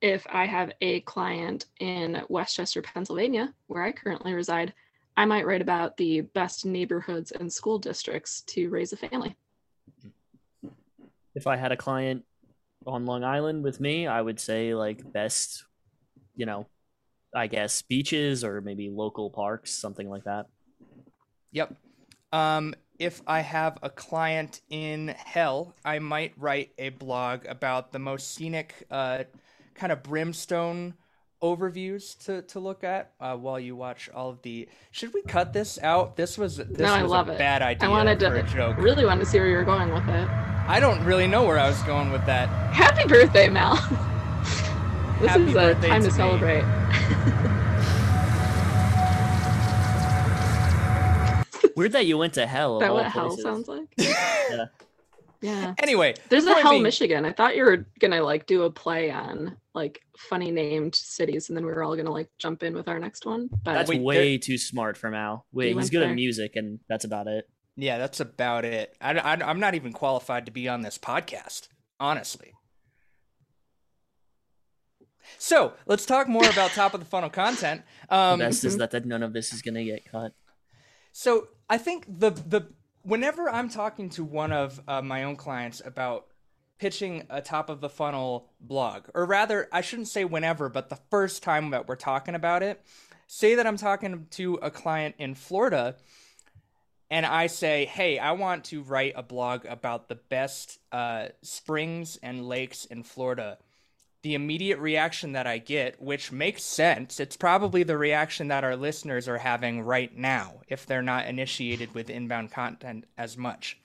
If 0.02 0.26
I 0.30 0.46
have 0.46 0.72
a 0.82 1.02
client 1.02 1.66
in 1.80 2.24
West 2.30 2.56
Chester, 2.56 2.82
Pennsylvania, 2.82 3.54
where 3.68 3.84
I 3.84 3.92
currently 3.92 4.34
reside, 4.34 4.74
I 5.16 5.26
might 5.26 5.46
write 5.46 5.62
about 5.62 5.98
the 5.98 6.22
best 6.22 6.66
neighborhoods 6.66 7.32
and 7.32 7.52
school 7.52 7.78
districts 7.78 8.42
to 8.48 8.70
raise 8.70 8.94
a 8.94 8.98
family. 8.98 9.36
If 11.36 11.46
I 11.46 11.58
had 11.58 11.72
a 11.72 11.78
client 11.78 12.24
on 12.88 13.06
Long 13.06 13.24
Island 13.24 13.64
with 13.64 13.80
me, 13.80 14.08
I 14.08 14.22
would 14.22 14.40
say 14.40 14.74
like 14.74 15.12
best, 15.12 15.66
you 16.36 16.46
know, 16.46 16.66
I 17.36 17.48
guess 17.48 17.82
beaches 17.82 18.44
or 18.44 18.62
maybe 18.62 18.90
local 18.90 19.30
parks, 19.30 19.72
something 19.72 20.10
like 20.10 20.24
that. 20.24 20.48
Yep. 21.52 21.76
Um, 22.32 22.76
if 22.98 23.22
I 23.26 23.40
have 23.42 23.78
a 23.82 23.90
client 23.90 24.62
in 24.70 25.10
hell, 25.18 25.76
I 25.86 26.00
might 26.00 26.34
write 26.38 26.72
a 26.78 26.90
blog 26.90 27.46
about 27.46 27.92
the 27.92 28.00
most 28.00 28.34
scenic 28.34 28.86
uh, 28.92 29.24
kind 29.74 29.92
of 29.92 30.04
brimstone 30.04 30.96
overviews 31.42 32.18
to, 32.26 32.42
to 32.42 32.60
look 32.60 32.84
at 32.84 33.14
uh, 33.22 33.36
while 33.36 33.60
you 33.60 33.76
watch 33.76 34.10
all 34.14 34.30
of 34.30 34.42
the. 34.42 34.68
Should 34.92 35.14
we 35.14 35.22
cut 35.24 35.54
this 35.54 35.80
out? 35.82 36.18
This 36.18 36.38
was 36.38 36.58
this 36.58 36.78
no, 36.78 36.94
I 36.94 37.02
was 37.02 37.12
love 37.12 37.30
a 37.30 37.34
it. 37.34 37.38
bad 37.38 37.62
idea. 37.62 37.88
I 37.88 37.92
wanted 37.92 38.20
for 38.20 38.30
to 38.32 38.40
a 38.40 38.44
joke. 38.44 38.78
really 38.78 39.06
wanted 39.06 39.24
to 39.24 39.30
see 39.30 39.40
where 39.40 39.48
you 39.48 39.56
were 39.56 39.64
going 39.64 39.94
with 39.94 40.08
it. 40.10 40.28
I 40.68 40.80
don't 40.80 41.04
really 41.04 41.28
know 41.28 41.44
where 41.46 41.58
I 41.58 41.68
was 41.68 41.82
going 41.84 42.12
with 42.12 42.26
that. 42.26 42.50
Happy 42.74 43.08
birthday, 43.08 43.50
Mal. 43.50 43.76
this 45.20 45.30
Happy 45.30 45.44
is 45.44 45.50
a 45.52 45.54
birthday 45.54 45.88
time 45.90 46.02
to 46.02 46.08
to 46.10 46.14
celebrate. 46.14 46.64
Weird 51.76 51.94
that 51.94 52.06
you 52.06 52.18
went 52.18 52.34
to 52.34 52.46
hell. 52.46 52.78
Is 52.78 52.82
that 52.82 52.94
what 52.94 53.06
hell 53.06 53.28
places. 53.28 53.44
sounds 53.44 53.68
like? 53.68 53.88
Yeah. 54.52 54.66
Yeah. 55.42 55.74
Anyway, 55.78 56.16
There's 56.30 56.46
a 56.46 56.54
Hell, 56.56 56.72
being- 56.72 56.84
Michigan. 56.84 57.24
I 57.24 57.32
thought 57.32 57.56
you 57.56 57.64
were 57.64 57.86
gonna 58.00 58.22
like 58.22 58.46
do 58.48 58.64
a 58.64 58.72
play 58.72 59.10
on 59.12 59.56
like 59.74 60.02
funny 60.18 60.52
named 60.52 60.96
cities, 60.96 61.48
and 61.50 61.56
then 61.56 61.66
we 61.66 61.72
were 61.72 61.82
all 61.84 61.96
gonna 61.96 62.12
like 62.12 62.28
jump 62.40 62.62
in 62.64 62.74
with 62.74 62.90
our 62.90 63.00
next 63.00 63.26
one. 63.26 63.50
But 63.64 63.74
That's 63.76 63.90
Wait, 63.90 64.02
way 64.02 64.38
too 64.38 64.58
smart 64.58 64.98
for 64.98 65.10
Mal. 65.10 65.46
Wait, 65.54 65.70
He 65.74 65.80
he's 65.80 65.90
good 65.92 66.02
there. 66.02 66.10
at 66.10 66.16
music, 66.16 66.56
and 66.58 66.80
that's 66.90 67.06
about 67.06 67.28
it. 67.28 67.48
Yeah, 67.78 67.98
that's 68.00 68.20
about 68.20 68.66
it. 68.66 68.94
I, 69.00 69.14
I, 69.14 69.34
I'm 69.50 69.62
not 69.62 69.76
even 69.76 69.94
qualified 69.94 70.48
to 70.48 70.52
be 70.52 70.68
on 70.68 70.82
this 70.82 70.98
podcast, 70.98 71.70
honestly. 72.02 72.52
So 75.38 75.74
let's 75.86 76.06
talk 76.06 76.28
more 76.28 76.48
about 76.50 76.72
top 76.72 76.94
of 76.94 77.00
the 77.00 77.06
funnel 77.06 77.30
content. 77.30 77.84
Um, 78.10 78.40
the 78.40 78.46
best 78.46 78.64
is 78.64 78.76
mhm. 78.76 78.80
that, 78.80 78.92
that 78.92 79.06
none 79.06 79.24
of 79.24 79.34
this 79.34 79.54
is 79.54 79.62
gonna 79.62 79.84
get 79.84 80.10
cut. 80.10 80.34
so 81.12 81.50
I 81.70 81.78
think 81.78 82.06
the 82.08 82.32
the 82.32 82.68
whenever 83.04 83.50
I'm 83.50 83.70
talking 83.70 84.10
to 84.12 84.24
one 84.24 84.52
of 84.52 84.80
uh, 84.88 85.02
my 85.02 85.24
own 85.24 85.36
clients 85.36 85.82
about 85.84 86.28
pitching 86.80 87.26
a 87.30 87.42
top 87.42 87.70
of 87.70 87.82
the 87.82 87.90
funnel 87.90 88.50
blog, 88.60 89.04
or 89.14 89.26
rather, 89.26 89.68
I 89.72 89.82
shouldn't 89.82 90.08
say 90.08 90.24
whenever, 90.24 90.70
but 90.70 90.90
the 90.90 91.00
first 91.10 91.44
time 91.44 91.72
that 91.72 91.88
we're 91.88 91.98
talking 91.98 92.36
about 92.36 92.64
it, 92.64 92.82
say 93.28 93.56
that 93.56 93.68
I'm 93.68 93.78
talking 93.78 94.28
to 94.32 94.56
a 94.56 94.72
client 94.72 95.16
in 95.20 95.36
Florida 95.36 95.98
and 97.12 97.26
I 97.26 97.48
say, 97.48 97.86
hey, 97.86 98.20
I 98.20 98.34
want 98.34 98.66
to 98.66 98.84
write 98.84 99.14
a 99.16 99.24
blog 99.24 99.66
about 99.66 100.08
the 100.08 100.16
best 100.16 100.80
uh, 100.92 101.28
springs 101.42 102.18
and 102.22 102.48
lakes 102.48 102.86
in 102.86 103.04
Florida. 103.04 103.58
The 104.22 104.36
immediate 104.36 104.80
reaction 104.80 105.32
that 105.32 105.48
I 105.48 105.60
get, 105.60 106.02
which 106.02 106.32
makes 106.32 106.64
sense, 106.64 107.20
it's 107.20 107.38
probably 107.38 107.84
the 107.84 107.98
reaction 107.98 108.50
that 108.50 108.66
our 108.66 108.76
listeners 108.76 109.30
are 109.30 109.38
having 109.38 109.82
right 109.82 110.16
now, 110.16 110.62
if 110.68 110.86
they're 110.86 111.02
not 111.02 111.28
initiated 111.28 111.94
with 111.94 112.10
inbound 112.10 112.52
content 112.52 113.06
as 113.18 113.38
much, 113.38 113.80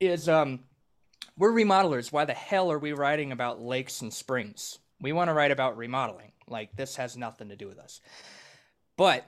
is 0.00 0.28
um, 0.28 0.60
we're 1.36 1.52
remodelers. 1.52 2.10
Why 2.10 2.24
the 2.24 2.32
hell 2.32 2.72
are 2.72 2.78
we 2.78 2.92
writing 2.92 3.30
about 3.30 3.60
lakes 3.60 4.00
and 4.00 4.12
springs? 4.12 4.78
We 5.00 5.12
want 5.12 5.28
to 5.28 5.34
write 5.34 5.50
about 5.50 5.76
remodeling. 5.76 6.32
Like, 6.48 6.74
this 6.76 6.96
has 6.96 7.16
nothing 7.16 7.50
to 7.50 7.56
do 7.56 7.68
with 7.68 7.78
us. 7.78 8.00
But 8.96 9.26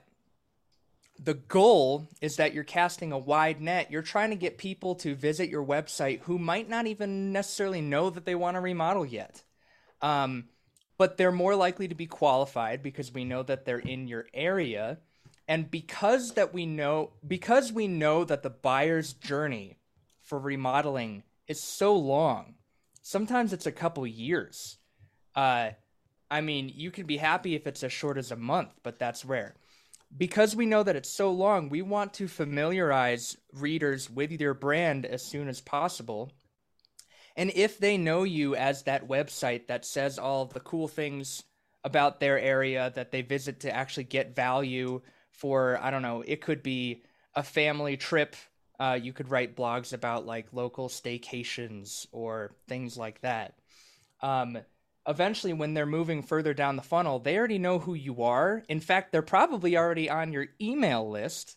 the 1.19 1.35
goal 1.35 2.09
is 2.21 2.37
that 2.37 2.55
you're 2.55 2.65
casting 2.65 3.13
a 3.13 3.19
wide 3.19 3.61
net. 3.61 3.91
You're 3.91 4.03
trying 4.03 4.31
to 4.31 4.37
get 4.37 4.59
people 4.59 4.95
to 4.97 5.15
visit 5.15 5.49
your 5.49 5.65
website 5.65 6.21
who 6.21 6.39
might 6.39 6.69
not 6.69 6.87
even 6.87 7.33
necessarily 7.33 7.81
know 7.81 8.11
that 8.11 8.25
they 8.25 8.35
want 8.35 8.57
to 8.57 8.61
remodel 8.61 9.07
yet. 9.07 9.43
Um, 10.05 10.49
but 10.99 11.17
they're 11.17 11.33
more 11.33 11.57
likely 11.57 11.89
to 11.89 11.95
be 11.95 12.07
qualified 12.07 12.83
because 12.83 13.13
we 13.13 13.25
know 13.25 13.43
that 13.43 13.65
they're 13.65 13.79
in 13.79 14.07
your 14.07 14.27
area. 14.35 14.99
And 15.49 15.71
because 15.71 16.33
that 16.33 16.55
we 16.55 16.67
know 16.67 17.13
because 17.27 17.73
we 17.73 17.89
know 17.89 18.25
that 18.25 18.43
the 18.43 18.51
buyer's 18.51 19.15
journey 19.15 19.79
for 20.21 20.39
remodeling 20.39 21.23
is 21.49 21.63
so 21.63 21.97
long, 21.97 22.55
sometimes 23.03 23.53
it's 23.53 23.67
a 23.67 23.73
couple 23.73 24.07
years. 24.07 24.79
Uh, 25.35 25.71
I 26.31 26.41
mean, 26.41 26.71
you 26.75 26.91
can 26.91 27.07
be 27.07 27.17
happy 27.17 27.55
if 27.55 27.67
it's 27.67 27.83
as 27.83 27.93
short 27.93 28.19
as 28.19 28.31
a 28.31 28.37
month, 28.37 28.71
but 28.83 28.99
that's 28.99 29.25
rare 29.25 29.55
because 30.17 30.55
we 30.55 30.67
know 30.67 30.83
that 30.83 30.97
it's 30.97 31.11
so 31.11 31.31
long, 31.31 31.69
we 31.69 31.83
want 31.83 32.15
to 32.15 32.29
familiarize 32.29 33.37
readers 33.53 34.09
with 34.09 34.31
your 34.31 34.55
brand 34.55 35.05
as 35.05 35.25
soon 35.25 35.49
as 35.49 35.61
possible. 35.61 36.31
And 37.37 37.51
if 37.55 37.79
they 37.79 37.97
know 37.97 38.23
you 38.23 38.55
as 38.55 38.85
that 38.85 39.09
website 39.09 39.67
that 39.67 39.85
says 39.85 40.19
all 40.19 40.47
the 40.47 40.61
cool 40.61 40.89
things 40.89 41.43
about 41.83 42.21
their 42.21 42.39
area 42.39 42.93
that 42.95 43.11
they 43.11 43.23
visit 43.23 43.61
to 43.61 43.75
actually 43.75 44.05
get 44.05 44.37
value 44.37 45.03
for, 45.31 45.79
I 45.83 45.91
don't 45.91 46.03
know, 46.03 46.23
it 46.27 46.41
could 46.41 46.63
be 46.63 47.03
a 47.35 47.43
family 47.43 47.97
trip. 47.97 48.37
Uh, 48.79 48.99
you 49.01 49.13
could 49.13 49.31
write 49.31 49.57
blogs 49.57 49.93
about 49.93 50.27
like 50.27 50.53
local 50.53 50.89
staycations 50.89 52.07
or 52.13 52.53
things 52.69 52.97
like 52.97 53.21
that. 53.21 53.59
Um, 54.23 54.59
eventually 55.07 55.53
when 55.53 55.75
they're 55.75 55.87
moving 55.87 56.23
further 56.23 56.55
down 56.55 56.77
the 56.77 56.83
funnel, 56.83 57.19
they 57.19 57.37
already 57.37 57.59
know 57.59 57.79
who 57.79 57.95
you 57.95 58.23
are. 58.23 58.63
In 58.69 58.81
fact, 58.81 59.13
they're 59.13 59.23
probably 59.23 59.77
already 59.77 60.09
on 60.09 60.33
your 60.33 60.47
email 60.61 61.11
list 61.11 61.57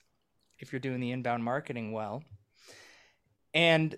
if 0.59 0.71
you're 0.71 0.79
doing 0.79 0.99
the 0.99 1.11
inbound 1.11 1.43
marketing 1.43 1.91
well. 1.91 2.23
And 3.53 3.95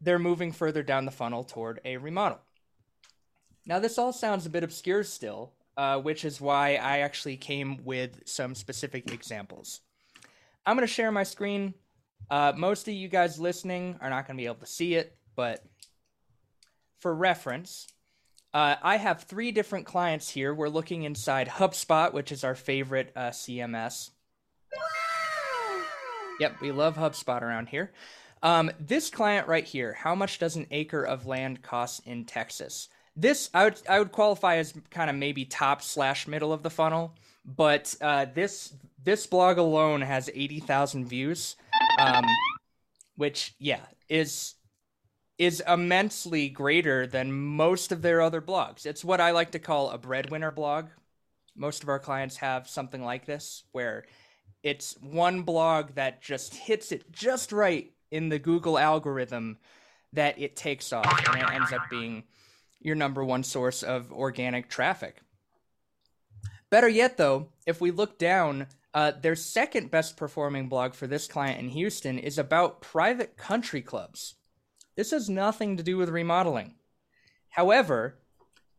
they're 0.00 0.18
moving 0.18 0.52
further 0.52 0.82
down 0.82 1.04
the 1.04 1.10
funnel 1.10 1.44
toward 1.44 1.80
a 1.84 1.96
remodel. 1.96 2.40
Now, 3.66 3.78
this 3.78 3.98
all 3.98 4.12
sounds 4.12 4.46
a 4.46 4.50
bit 4.50 4.62
obscure 4.62 5.02
still, 5.02 5.52
uh, 5.76 5.98
which 5.98 6.24
is 6.24 6.40
why 6.40 6.76
I 6.76 6.98
actually 6.98 7.36
came 7.36 7.84
with 7.84 8.22
some 8.26 8.54
specific 8.54 9.12
examples. 9.12 9.80
I'm 10.64 10.76
going 10.76 10.86
to 10.86 10.92
share 10.92 11.12
my 11.12 11.24
screen. 11.24 11.74
Uh, 12.30 12.52
most 12.56 12.88
of 12.88 12.94
you 12.94 13.08
guys 13.08 13.38
listening 13.38 13.98
are 14.00 14.10
not 14.10 14.26
going 14.26 14.36
to 14.36 14.40
be 14.40 14.46
able 14.46 14.56
to 14.56 14.66
see 14.66 14.94
it, 14.94 15.16
but 15.34 15.64
for 16.98 17.14
reference, 17.14 17.88
uh, 18.54 18.76
I 18.82 18.96
have 18.96 19.22
three 19.22 19.52
different 19.52 19.86
clients 19.86 20.30
here. 20.30 20.54
We're 20.54 20.68
looking 20.68 21.02
inside 21.02 21.48
HubSpot, 21.48 22.12
which 22.12 22.32
is 22.32 22.42
our 22.42 22.54
favorite 22.54 23.12
uh, 23.14 23.30
CMS. 23.30 24.10
Yep, 26.40 26.60
we 26.60 26.72
love 26.72 26.96
HubSpot 26.96 27.42
around 27.42 27.68
here. 27.68 27.92
Um, 28.42 28.70
this 28.78 29.10
client 29.10 29.48
right 29.48 29.64
here, 29.64 29.92
how 29.94 30.14
much 30.14 30.38
does 30.38 30.56
an 30.56 30.66
acre 30.70 31.02
of 31.02 31.26
land 31.26 31.62
cost 31.62 32.06
in 32.06 32.24
Texas? 32.24 32.88
This 33.16 33.48
I 33.54 33.64
would 33.64 33.80
I 33.88 33.98
would 33.98 34.12
qualify 34.12 34.56
as 34.56 34.74
kind 34.90 35.08
of 35.08 35.16
maybe 35.16 35.44
top 35.44 35.82
slash 35.82 36.28
middle 36.28 36.52
of 36.52 36.62
the 36.62 36.70
funnel, 36.70 37.14
but 37.44 37.94
uh, 38.00 38.26
this 38.34 38.74
this 39.02 39.26
blog 39.26 39.56
alone 39.56 40.02
has 40.02 40.28
eighty 40.34 40.60
thousand 40.60 41.06
views, 41.06 41.56
um, 41.98 42.24
which 43.16 43.54
yeah 43.58 43.80
is 44.08 44.54
is 45.38 45.62
immensely 45.66 46.48
greater 46.48 47.06
than 47.06 47.32
most 47.32 47.90
of 47.90 48.02
their 48.02 48.20
other 48.20 48.42
blogs. 48.42 48.84
It's 48.84 49.04
what 49.04 49.20
I 49.20 49.30
like 49.30 49.52
to 49.52 49.58
call 49.58 49.90
a 49.90 49.98
breadwinner 49.98 50.50
blog. 50.50 50.86
Most 51.54 51.82
of 51.82 51.88
our 51.88 51.98
clients 51.98 52.36
have 52.36 52.68
something 52.68 53.02
like 53.02 53.24
this 53.24 53.64
where 53.72 54.04
it's 54.62 54.94
one 55.00 55.42
blog 55.42 55.94
that 55.94 56.20
just 56.20 56.54
hits 56.54 56.92
it 56.92 57.10
just 57.12 57.52
right 57.52 57.92
in 58.10 58.28
the 58.28 58.38
Google 58.38 58.78
algorithm 58.78 59.58
that 60.12 60.38
it 60.38 60.56
takes 60.56 60.92
off 60.92 61.28
and 61.28 61.42
it 61.42 61.50
ends 61.50 61.72
up 61.72 61.82
being 61.90 62.24
your 62.80 62.94
number 62.94 63.24
one 63.24 63.42
source 63.42 63.82
of 63.82 64.12
organic 64.12 64.68
traffic. 64.68 65.20
Better 66.70 66.88
yet, 66.88 67.16
though, 67.16 67.48
if 67.66 67.80
we 67.80 67.90
look 67.90 68.18
down, 68.18 68.66
uh, 68.94 69.12
their 69.20 69.36
second 69.36 69.90
best 69.90 70.16
performing 70.16 70.68
blog 70.68 70.94
for 70.94 71.06
this 71.06 71.26
client 71.26 71.60
in 71.60 71.68
Houston 71.68 72.18
is 72.18 72.38
about 72.38 72.80
private 72.80 73.36
country 73.36 73.82
clubs. 73.82 74.34
This 74.96 75.10
has 75.10 75.28
nothing 75.28 75.76
to 75.76 75.82
do 75.82 75.96
with 75.96 76.08
remodeling. 76.08 76.74
However, 77.50 78.18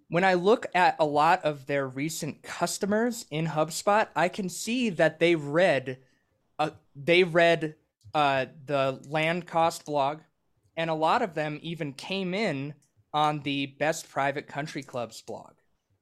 when 0.10 0.24
I 0.24 0.34
look 0.34 0.66
at 0.74 0.96
a 1.00 1.06
lot 1.06 1.44
of 1.44 1.68
their 1.68 1.88
recent 1.88 2.42
customers 2.42 3.26
in 3.30 3.48
HubSpot, 3.48 4.08
I 4.16 4.30
can 4.30 4.50
see 4.50 4.90
that 4.90 5.20
they 5.20 5.36
read 5.36 6.00
uh, 6.60 6.72
they 6.96 7.24
read 7.24 7.76
uh, 8.14 8.46
the 8.66 9.02
land 9.08 9.48
cost 9.48 9.86
blog, 9.86 10.20
and 10.76 10.90
a 10.90 10.96
lot 10.96 11.22
of 11.22 11.34
them 11.34 11.60
even 11.62 11.94
came 11.94 12.34
in 12.34 12.74
on 13.14 13.42
the 13.42 13.68
best 13.80 14.10
private 14.10 14.48
country 14.48 14.84
clubs 14.84 15.22
blog 15.22 15.54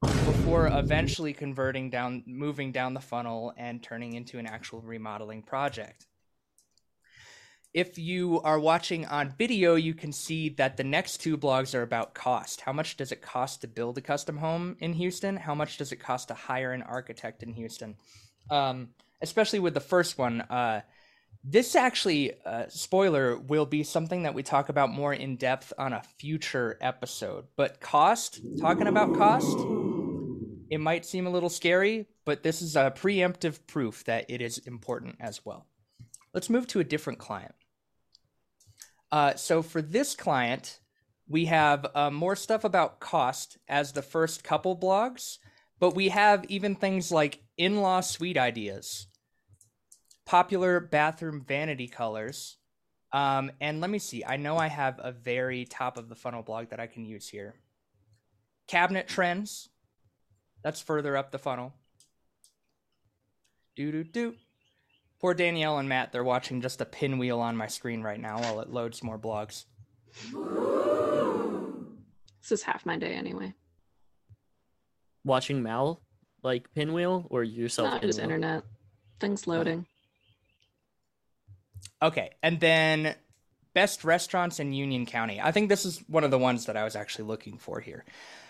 before 0.02 0.66
eventually 0.66 1.32
converting 1.32 1.88
down 1.88 2.22
moving 2.26 2.72
down 2.72 2.94
the 2.94 3.00
funnel 3.00 3.52
and 3.56 3.82
turning 3.82 4.12
into 4.12 4.38
an 4.38 4.46
actual 4.46 4.80
remodeling 4.82 5.42
project 5.42 6.06
if 7.76 7.98
you 7.98 8.40
are 8.40 8.58
watching 8.58 9.04
on 9.04 9.34
video, 9.36 9.74
you 9.74 9.92
can 9.92 10.10
see 10.10 10.48
that 10.48 10.78
the 10.78 10.82
next 10.82 11.18
two 11.18 11.36
blogs 11.36 11.74
are 11.74 11.82
about 11.82 12.14
cost. 12.14 12.62
How 12.62 12.72
much 12.72 12.96
does 12.96 13.12
it 13.12 13.20
cost 13.20 13.60
to 13.60 13.68
build 13.68 13.98
a 13.98 14.00
custom 14.00 14.38
home 14.38 14.78
in 14.80 14.94
Houston? 14.94 15.36
How 15.36 15.54
much 15.54 15.76
does 15.76 15.92
it 15.92 15.96
cost 15.96 16.28
to 16.28 16.34
hire 16.34 16.72
an 16.72 16.80
architect 16.80 17.42
in 17.42 17.52
Houston? 17.52 17.96
Um, 18.50 18.88
especially 19.20 19.58
with 19.58 19.74
the 19.74 19.80
first 19.80 20.16
one, 20.16 20.40
uh, 20.40 20.80
this 21.48 21.76
actually, 21.76 22.32
uh, 22.44 22.64
spoiler, 22.68 23.38
will 23.38 23.66
be 23.66 23.84
something 23.84 24.24
that 24.24 24.34
we 24.34 24.42
talk 24.42 24.68
about 24.68 24.90
more 24.90 25.14
in 25.14 25.36
depth 25.36 25.72
on 25.78 25.92
a 25.92 26.02
future 26.18 26.76
episode. 26.80 27.44
But 27.56 27.80
cost, 27.80 28.40
talking 28.58 28.88
about 28.88 29.14
cost, 29.16 29.56
it 30.70 30.80
might 30.80 31.06
seem 31.06 31.26
a 31.26 31.30
little 31.30 31.48
scary, 31.48 32.06
but 32.24 32.42
this 32.42 32.62
is 32.62 32.74
a 32.74 32.90
preemptive 32.90 33.60
proof 33.68 34.02
that 34.04 34.28
it 34.28 34.42
is 34.42 34.58
important 34.58 35.16
as 35.20 35.44
well. 35.44 35.66
Let's 36.34 36.50
move 36.50 36.66
to 36.68 36.80
a 36.80 36.84
different 36.84 37.20
client. 37.20 37.54
Uh, 39.12 39.34
so 39.36 39.62
for 39.62 39.80
this 39.80 40.16
client, 40.16 40.80
we 41.28 41.44
have 41.44 41.86
uh, 41.94 42.10
more 42.10 42.34
stuff 42.34 42.64
about 42.64 42.98
cost 42.98 43.56
as 43.68 43.92
the 43.92 44.02
first 44.02 44.42
couple 44.42 44.76
blogs, 44.76 45.38
but 45.78 45.94
we 45.94 46.08
have 46.08 46.44
even 46.48 46.74
things 46.74 47.12
like 47.12 47.44
in 47.56 47.80
law 47.82 48.00
suite 48.00 48.36
ideas, 48.36 49.06
popular 50.26 50.80
bathroom 50.80 51.40
vanity 51.46 51.88
colors. 51.88 52.58
Um, 53.12 53.52
and 53.60 53.80
let 53.80 53.88
me 53.88 53.98
see, 53.98 54.24
I 54.24 54.36
know 54.36 54.58
I 54.58 54.66
have 54.66 55.00
a 55.02 55.12
very 55.12 55.64
top 55.64 55.96
of 55.96 56.08
the 56.08 56.16
funnel 56.16 56.42
blog 56.42 56.70
that 56.70 56.80
I 56.80 56.86
can 56.86 57.06
use 57.06 57.28
here. 57.28 57.54
Cabinet 58.66 59.06
trends, 59.06 59.68
that's 60.62 60.82
further 60.82 61.16
up 61.16 61.30
the 61.30 61.38
funnel. 61.38 61.72
Do 63.76 63.92
do 63.92 64.04
do. 64.04 64.34
Poor 65.20 65.32
Danielle 65.32 65.78
and 65.78 65.88
Matt, 65.88 66.12
they're 66.12 66.24
watching 66.24 66.60
just 66.60 66.80
a 66.80 66.84
pinwheel 66.84 67.40
on 67.40 67.56
my 67.56 67.68
screen 67.68 68.02
right 68.02 68.20
now 68.20 68.40
while 68.40 68.60
it 68.60 68.68
loads 68.68 69.02
more 69.02 69.18
blogs. 69.18 69.64
This 72.42 72.52
is 72.52 72.62
half 72.62 72.84
my 72.84 72.96
day 72.96 73.14
anyway. 73.14 73.54
Watching 75.24 75.62
Mal 75.62 76.02
like 76.42 76.72
pinwheel 76.74 77.26
or 77.30 77.44
yourself? 77.44 77.92
Not 77.92 78.02
just 78.02 78.18
internet. 78.18 78.64
Things 79.20 79.46
loading. 79.46 79.86
Okay, 82.02 82.30
and 82.42 82.60
then 82.60 83.14
best 83.74 84.04
restaurants 84.04 84.58
in 84.60 84.72
Union 84.72 85.06
County. 85.06 85.40
I 85.40 85.52
think 85.52 85.68
this 85.68 85.84
is 85.84 85.98
one 86.08 86.24
of 86.24 86.30
the 86.30 86.38
ones 86.38 86.66
that 86.66 86.76
I 86.76 86.84
was 86.84 86.96
actually 86.96 87.26
looking 87.26 87.58
for 87.58 87.80
here. 87.80 88.04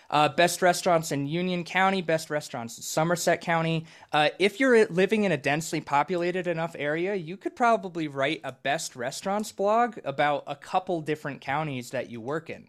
Uh, 0.09 0.29
best 0.29 0.61
restaurants 0.61 1.11
in 1.11 1.27
Union 1.27 1.65
County, 1.65 2.01
best 2.01 2.29
restaurants 2.29 2.77
in 2.77 2.83
Somerset 2.83 3.41
County. 3.41 3.85
Uh, 4.13 4.29
if 4.39 4.59
you're 4.59 4.85
living 4.85 5.25
in 5.25 5.33
a 5.33 5.37
densely 5.37 5.81
populated 5.81 6.47
enough 6.47 6.77
area, 6.79 7.13
you 7.13 7.35
could 7.35 7.57
probably 7.57 8.07
write 8.07 8.39
a 8.45 8.53
best 8.53 8.95
restaurants 8.95 9.51
blog 9.51 9.97
about 10.05 10.45
a 10.47 10.55
couple 10.55 11.01
different 11.01 11.41
counties 11.41 11.89
that 11.89 12.09
you 12.09 12.21
work 12.21 12.49
in, 12.49 12.67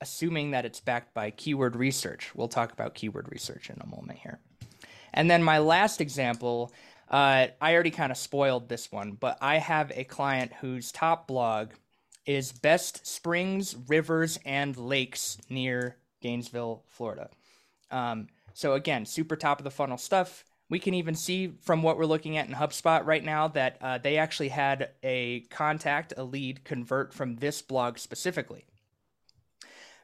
assuming 0.00 0.50
that 0.50 0.64
it's 0.64 0.80
backed 0.80 1.14
by 1.14 1.30
keyword 1.30 1.76
research. 1.76 2.34
We'll 2.34 2.48
talk 2.48 2.72
about 2.72 2.94
keyword 2.94 3.30
research 3.30 3.70
in 3.70 3.80
a 3.80 3.86
moment 3.86 4.18
here. 4.18 4.40
And 5.14 5.30
then 5.30 5.44
my 5.44 5.58
last 5.58 6.00
example, 6.00 6.72
uh, 7.12 7.48
I 7.60 7.74
already 7.74 7.90
kind 7.90 8.10
of 8.10 8.16
spoiled 8.16 8.68
this 8.68 8.90
one, 8.90 9.12
but 9.12 9.36
I 9.42 9.58
have 9.58 9.92
a 9.94 10.04
client 10.04 10.52
whose 10.60 10.90
top 10.90 11.28
blog 11.28 11.72
is 12.24 12.52
best 12.52 13.06
springs, 13.06 13.76
rivers, 13.86 14.38
and 14.46 14.74
lakes 14.76 15.36
near 15.50 15.96
Gainesville, 16.22 16.84
Florida. 16.88 17.28
Um, 17.90 18.28
so 18.54 18.72
again, 18.72 19.04
super 19.04 19.36
top 19.36 19.60
of 19.60 19.64
the 19.64 19.70
funnel 19.70 19.98
stuff. 19.98 20.44
We 20.70 20.78
can 20.78 20.94
even 20.94 21.14
see 21.14 21.52
from 21.60 21.82
what 21.82 21.98
we're 21.98 22.06
looking 22.06 22.38
at 22.38 22.48
in 22.48 22.54
HubSpot 22.54 23.04
right 23.04 23.22
now 23.22 23.48
that 23.48 23.76
uh, 23.82 23.98
they 23.98 24.16
actually 24.16 24.48
had 24.48 24.90
a 25.02 25.40
contact, 25.50 26.14
a 26.16 26.24
lead 26.24 26.64
convert 26.64 27.12
from 27.12 27.36
this 27.36 27.60
blog 27.60 27.98
specifically, 27.98 28.64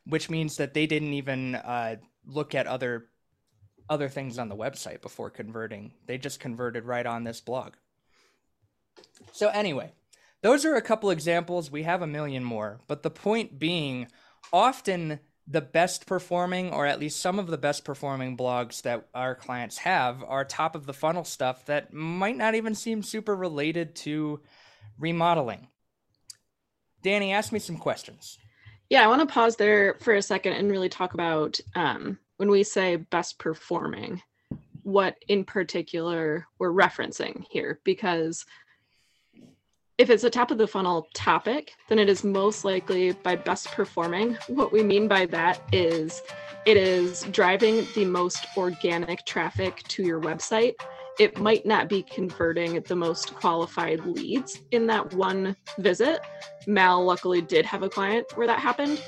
which 0.05 0.29
means 0.29 0.59
that 0.59 0.75
they 0.75 0.87
didn't 0.87 1.15
even 1.15 1.55
uh, 1.55 1.97
look 2.27 2.55
at 2.55 2.67
other 2.67 3.07
other 3.89 4.09
things 4.09 4.39
on 4.39 4.49
the 4.49 4.57
website 4.57 5.03
before 5.03 5.31
converting. 5.31 5.93
They 6.07 6.19
just 6.19 6.41
converted 6.41 6.85
right 6.85 7.07
on 7.07 7.25
this 7.25 7.41
blog. 7.41 7.75
So, 9.33 9.49
anyway, 9.49 9.93
those 10.43 10.65
are 10.65 10.77
a 10.77 10.83
couple 10.83 11.11
examples. 11.11 11.71
We 11.71 11.83
have 11.85 12.03
a 12.03 12.07
million 12.07 12.45
more. 12.45 12.81
But 12.87 13.03
the 13.03 13.11
point 13.11 13.59
being, 13.59 14.09
often 14.53 15.21
the 15.47 15.61
best 15.61 16.07
performing, 16.07 16.71
or 16.71 16.87
at 16.87 17.01
least 17.01 17.21
some 17.21 17.39
of 17.39 17.47
the 17.47 17.59
best 17.59 17.85
performing 17.85 18.37
blogs 18.37 18.83
that 18.83 19.09
our 19.15 19.35
clients 19.35 19.79
have, 19.79 20.23
are 20.23 20.45
top 20.45 20.75
of 20.75 20.87
the 20.87 20.93
funnel 20.93 21.25
stuff 21.25 21.65
that 21.67 21.93
might 21.93 22.37
not 22.37 22.55
even 22.55 22.75
seem 22.75 23.03
super 23.03 23.35
related 23.35 23.95
to 23.97 24.41
remodeling. 24.99 25.69
Danny, 27.03 27.33
ask 27.33 27.53
me 27.53 27.59
some 27.59 27.79
questions. 27.79 28.39
Yeah, 28.91 29.05
I 29.05 29.07
want 29.09 29.27
to 29.27 29.33
pause 29.33 29.57
there 29.57 29.97
for 30.01 30.15
a 30.15 30.23
second 30.23 30.55
and 30.55 30.71
really 30.71 30.89
talk 30.89 31.15
about 31.15 31.61
um, 31.75 32.19
when 32.39 32.51
we 32.51 32.63
say 32.63 32.97
best 32.97 33.39
performing, 33.39 34.23
what 34.83 35.17
in 35.29 35.45
particular 35.45 36.47
we're 36.59 36.73
referencing 36.73 37.45
here, 37.51 37.81
because 37.85 38.47
if 39.99 40.09
it's 40.09 40.23
a 40.23 40.31
top 40.31 40.53
of 40.53 40.59
the 40.59 40.67
funnel 40.67 41.09
topic, 41.13 41.75
then 41.89 41.99
it 41.99 42.09
is 42.09 42.23
most 42.23 42.65
likely 42.65 43.11
by 43.13 43.35
best 43.35 43.67
performing. 43.73 44.39
What 44.47 44.73
we 44.73 44.85
mean 44.85 45.09
by 45.09 45.27
that 45.27 45.61
is 45.73 46.23
it 46.65 46.77
is 46.77 47.23
driving 47.33 47.87
the 47.97 48.05
most 48.05 48.47
organic 48.57 49.27
traffic 49.27 49.83
to 49.89 50.05
your 50.05 50.21
website. 50.21 50.75
It 51.19 51.41
might 51.41 51.67
not 51.67 51.89
be 51.89 52.05
converting 52.05 52.81
the 52.83 52.95
most 52.95 53.35
qualified 53.35 54.07
leads 54.07 54.61
in 54.71 54.87
that 54.87 55.13
one 55.15 55.57
visit. 55.79 56.21
Mal 56.69 57.05
luckily 57.05 57.41
did 57.41 57.67
have 57.67 57.83
a 57.83 57.89
client 57.89 58.27
where 58.37 58.47
that 58.47 58.61
happened, 58.61 59.03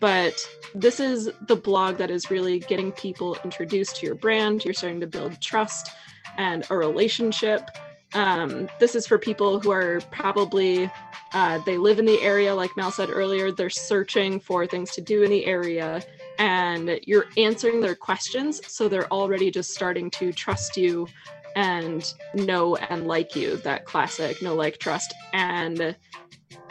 but 0.00 0.34
this 0.74 1.00
is 1.00 1.30
the 1.46 1.56
blog 1.56 1.96
that 1.98 2.10
is 2.10 2.30
really 2.30 2.58
getting 2.58 2.92
people 2.92 3.36
introduced 3.44 3.96
to 3.96 4.06
your 4.06 4.14
brand. 4.14 4.64
You're 4.64 4.74
starting 4.74 5.00
to 5.00 5.06
build 5.06 5.40
trust 5.40 5.90
and 6.36 6.66
a 6.70 6.76
relationship 6.76 7.70
um, 8.14 8.68
this 8.78 8.94
is 8.94 9.06
for 9.06 9.18
people 9.18 9.58
who 9.60 9.72
are 9.72 10.00
probably 10.12 10.90
uh, 11.32 11.58
they 11.66 11.76
live 11.76 11.98
in 11.98 12.04
the 12.04 12.20
area, 12.22 12.54
like 12.54 12.70
Mal 12.76 12.92
said 12.92 13.10
earlier. 13.10 13.50
They're 13.50 13.68
searching 13.68 14.38
for 14.38 14.66
things 14.66 14.92
to 14.92 15.00
do 15.00 15.24
in 15.24 15.30
the 15.30 15.44
area, 15.46 16.00
and 16.38 17.00
you're 17.02 17.26
answering 17.36 17.80
their 17.80 17.96
questions, 17.96 18.60
so 18.68 18.88
they're 18.88 19.12
already 19.12 19.50
just 19.50 19.74
starting 19.74 20.10
to 20.12 20.32
trust 20.32 20.76
you 20.76 21.08
and 21.56 22.14
know 22.34 22.76
and 22.76 23.08
like 23.08 23.34
you. 23.34 23.56
That 23.58 23.84
classic 23.84 24.40
know, 24.42 24.54
like, 24.54 24.78
trust, 24.78 25.12
and 25.32 25.96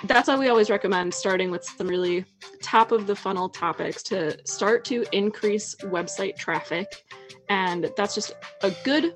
that's 0.06 0.28
why 0.28 0.38
we 0.38 0.50
always 0.50 0.70
recommend 0.70 1.14
starting 1.14 1.52
with 1.52 1.64
some 1.64 1.88
really 1.88 2.26
top 2.62 2.92
of 2.92 3.08
the 3.08 3.16
funnel 3.16 3.50
topics 3.50 4.04
to 4.04 4.38
start 4.46 4.84
to 4.86 5.06
increase 5.12 5.76
website 5.84 6.36
traffic 6.36 7.04
and 7.50 7.92
that's 7.96 8.16
just 8.16 8.34
a 8.62 8.72
good 8.84 9.14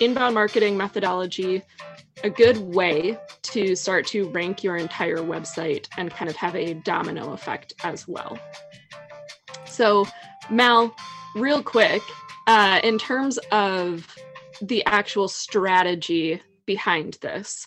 inbound 0.00 0.34
marketing 0.34 0.76
methodology, 0.76 1.62
a 2.22 2.30
good 2.30 2.58
way 2.58 3.18
to 3.42 3.74
start 3.74 4.06
to 4.08 4.28
rank 4.30 4.62
your 4.62 4.76
entire 4.76 5.18
website 5.18 5.88
and 5.96 6.10
kind 6.10 6.30
of 6.30 6.36
have 6.36 6.54
a 6.54 6.74
domino 6.74 7.32
effect 7.32 7.72
as 7.82 8.06
well. 8.06 8.38
So, 9.64 10.06
Mal, 10.50 10.94
real 11.34 11.62
quick, 11.62 12.02
uh, 12.46 12.80
in 12.82 12.98
terms 12.98 13.38
of 13.50 14.06
the 14.60 14.84
actual 14.86 15.28
strategy 15.28 16.42
behind 16.66 17.14
this, 17.22 17.66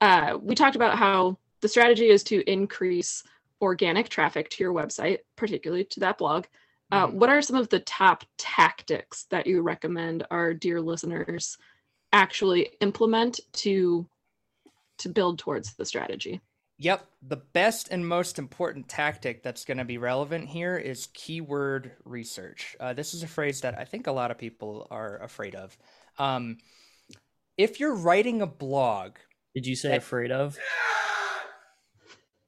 uh, 0.00 0.38
we 0.40 0.54
talked 0.54 0.76
about 0.76 0.96
how 0.96 1.38
the 1.60 1.68
strategy 1.68 2.08
is 2.08 2.22
to 2.24 2.48
increase 2.50 3.22
organic 3.60 4.08
traffic 4.08 4.50
to 4.50 4.62
your 4.62 4.72
website, 4.72 5.18
particularly 5.36 5.84
to 5.84 6.00
that 6.00 6.18
blog, 6.18 6.46
uh, 6.90 7.06
mm-hmm. 7.06 7.18
what 7.18 7.30
are 7.30 7.42
some 7.42 7.56
of 7.56 7.68
the 7.68 7.80
top 7.80 8.24
tactics 8.38 9.24
that 9.30 9.46
you 9.46 9.60
recommend 9.62 10.26
our 10.30 10.54
dear 10.54 10.80
listeners 10.80 11.58
actually 12.12 12.70
implement 12.80 13.40
to 13.52 14.08
to 14.98 15.08
build 15.08 15.38
towards 15.38 15.74
the 15.74 15.84
strategy? 15.84 16.40
Yep, 16.78 17.06
the 17.22 17.36
best 17.36 17.88
and 17.90 18.06
most 18.06 18.38
important 18.38 18.88
tactic 18.88 19.42
that's 19.42 19.64
going 19.64 19.78
to 19.78 19.84
be 19.84 19.98
relevant 19.98 20.48
here 20.48 20.76
is 20.76 21.08
keyword 21.12 21.92
research. 22.04 22.76
Uh, 22.78 22.92
this 22.92 23.14
is 23.14 23.22
a 23.22 23.28
phrase 23.28 23.60
that 23.62 23.78
I 23.78 23.84
think 23.84 24.06
a 24.06 24.12
lot 24.12 24.30
of 24.30 24.38
people 24.38 24.86
are 24.90 25.20
afraid 25.22 25.56
of. 25.56 25.76
Um, 26.18 26.58
if 27.56 27.80
you're 27.80 27.96
writing 27.96 28.42
a 28.42 28.46
blog, 28.46 29.16
did 29.54 29.66
you 29.66 29.74
say 29.74 29.90
that, 29.90 29.98
afraid 29.98 30.30
of? 30.30 30.56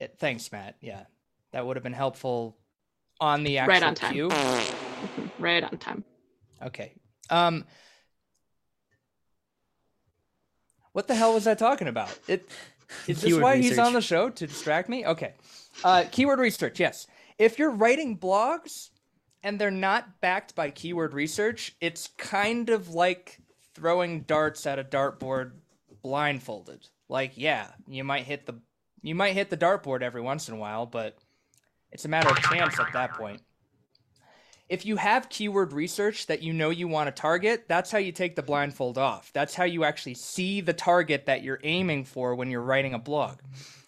It, 0.01 0.17
thanks, 0.19 0.51
Matt. 0.51 0.77
Yeah, 0.81 1.05
that 1.53 1.67
would 1.67 1.77
have 1.77 1.85
been 1.85 1.93
helpful 1.93 2.57
on 3.21 3.45
the 3.45 3.59
actual 3.59 3.73
right 3.73 3.83
on 3.83 3.95
time. 3.95 4.13
cue? 4.13 4.31
right 5.39 5.63
on 5.63 5.79
time. 5.79 6.05
Okay. 6.63 6.95
Um, 7.29 7.65
what 10.93 11.07
the 11.07 11.15
hell 11.15 11.35
was 11.35 11.47
I 11.47 11.55
talking 11.55 11.89
about? 11.89 12.19
It 12.27 12.49
is 13.07 13.21
this 13.21 13.35
why 13.35 13.55
research. 13.55 13.71
he's 13.71 13.79
on 13.79 13.93
the 13.93 14.01
show 14.01 14.31
to 14.31 14.47
distract 14.47 14.89
me? 14.89 15.07
Okay. 15.07 15.35
Uh, 15.85 16.05
keyword 16.11 16.39
research. 16.39 16.81
Yes. 16.81 17.07
If 17.39 17.59
you're 17.59 17.71
writing 17.71 18.19
blogs 18.19 18.91
and 19.43 19.59
they're 19.61 19.71
not 19.71 20.21
backed 20.21 20.55
by 20.55 20.71
keyword 20.71 21.15
research, 21.15 21.77
it's 21.81 22.09
kind 22.19 22.69
of 22.69 22.91
like 22.91 23.39
throwing 23.75 24.23
darts 24.23 24.67
at 24.67 24.79
a 24.79 24.85
dartboard 24.85 25.53
blindfolded. 26.03 26.89
Like, 27.09 27.33
yeah, 27.37 27.69
you 27.89 28.05
might 28.05 28.25
hit 28.25 28.47
the 28.47 28.61
you 29.03 29.15
might 29.15 29.35
hit 29.35 29.51
the 29.51 29.57
dartboard 29.57 30.03
every 30.03 30.21
once 30.21 30.49
in 30.49 30.55
a 30.55 30.59
while, 30.59 30.87
but 30.87 31.17
it's 31.93 32.05
a 32.05 32.09
matter 32.09 32.29
of 32.29 32.39
chance 32.43 32.79
at 32.79 32.93
that 32.93 33.15
point. 33.15 33.43
If 34.69 34.87
you 34.87 34.97
have 34.97 35.29
keyword 35.29 35.73
research 35.73 36.27
that 36.27 36.43
you 36.43 36.53
know 36.53 36.71
you 36.71 36.87
want 36.87 37.09
to 37.09 37.21
target, 37.21 37.65
that's 37.67 37.91
how 37.91 37.99
you 37.99 38.13
take 38.13 38.37
the 38.37 38.43
blindfold 38.43 38.99
off. 38.99 39.33
That's 39.33 39.55
how 39.55 39.65
you 39.65 39.83
actually 39.83 40.15
see 40.15 40.61
the 40.61 40.73
target 40.73 41.27
that 41.27 41.43
you're 41.43 41.59
aiming 41.65 42.05
for 42.05 42.37
when 42.37 42.51
you're 42.51 42.63
writing 42.63 42.95
a 42.95 42.99
blog. 42.99 43.39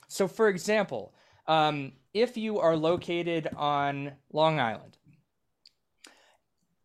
So, 0.09 0.27
for 0.27 0.49
example, 0.49 1.15
um, 1.47 1.93
if 2.13 2.37
you 2.37 2.59
are 2.59 2.77
located 2.77 3.49
on 3.57 4.13
Long 4.33 4.59
Island 4.59 4.97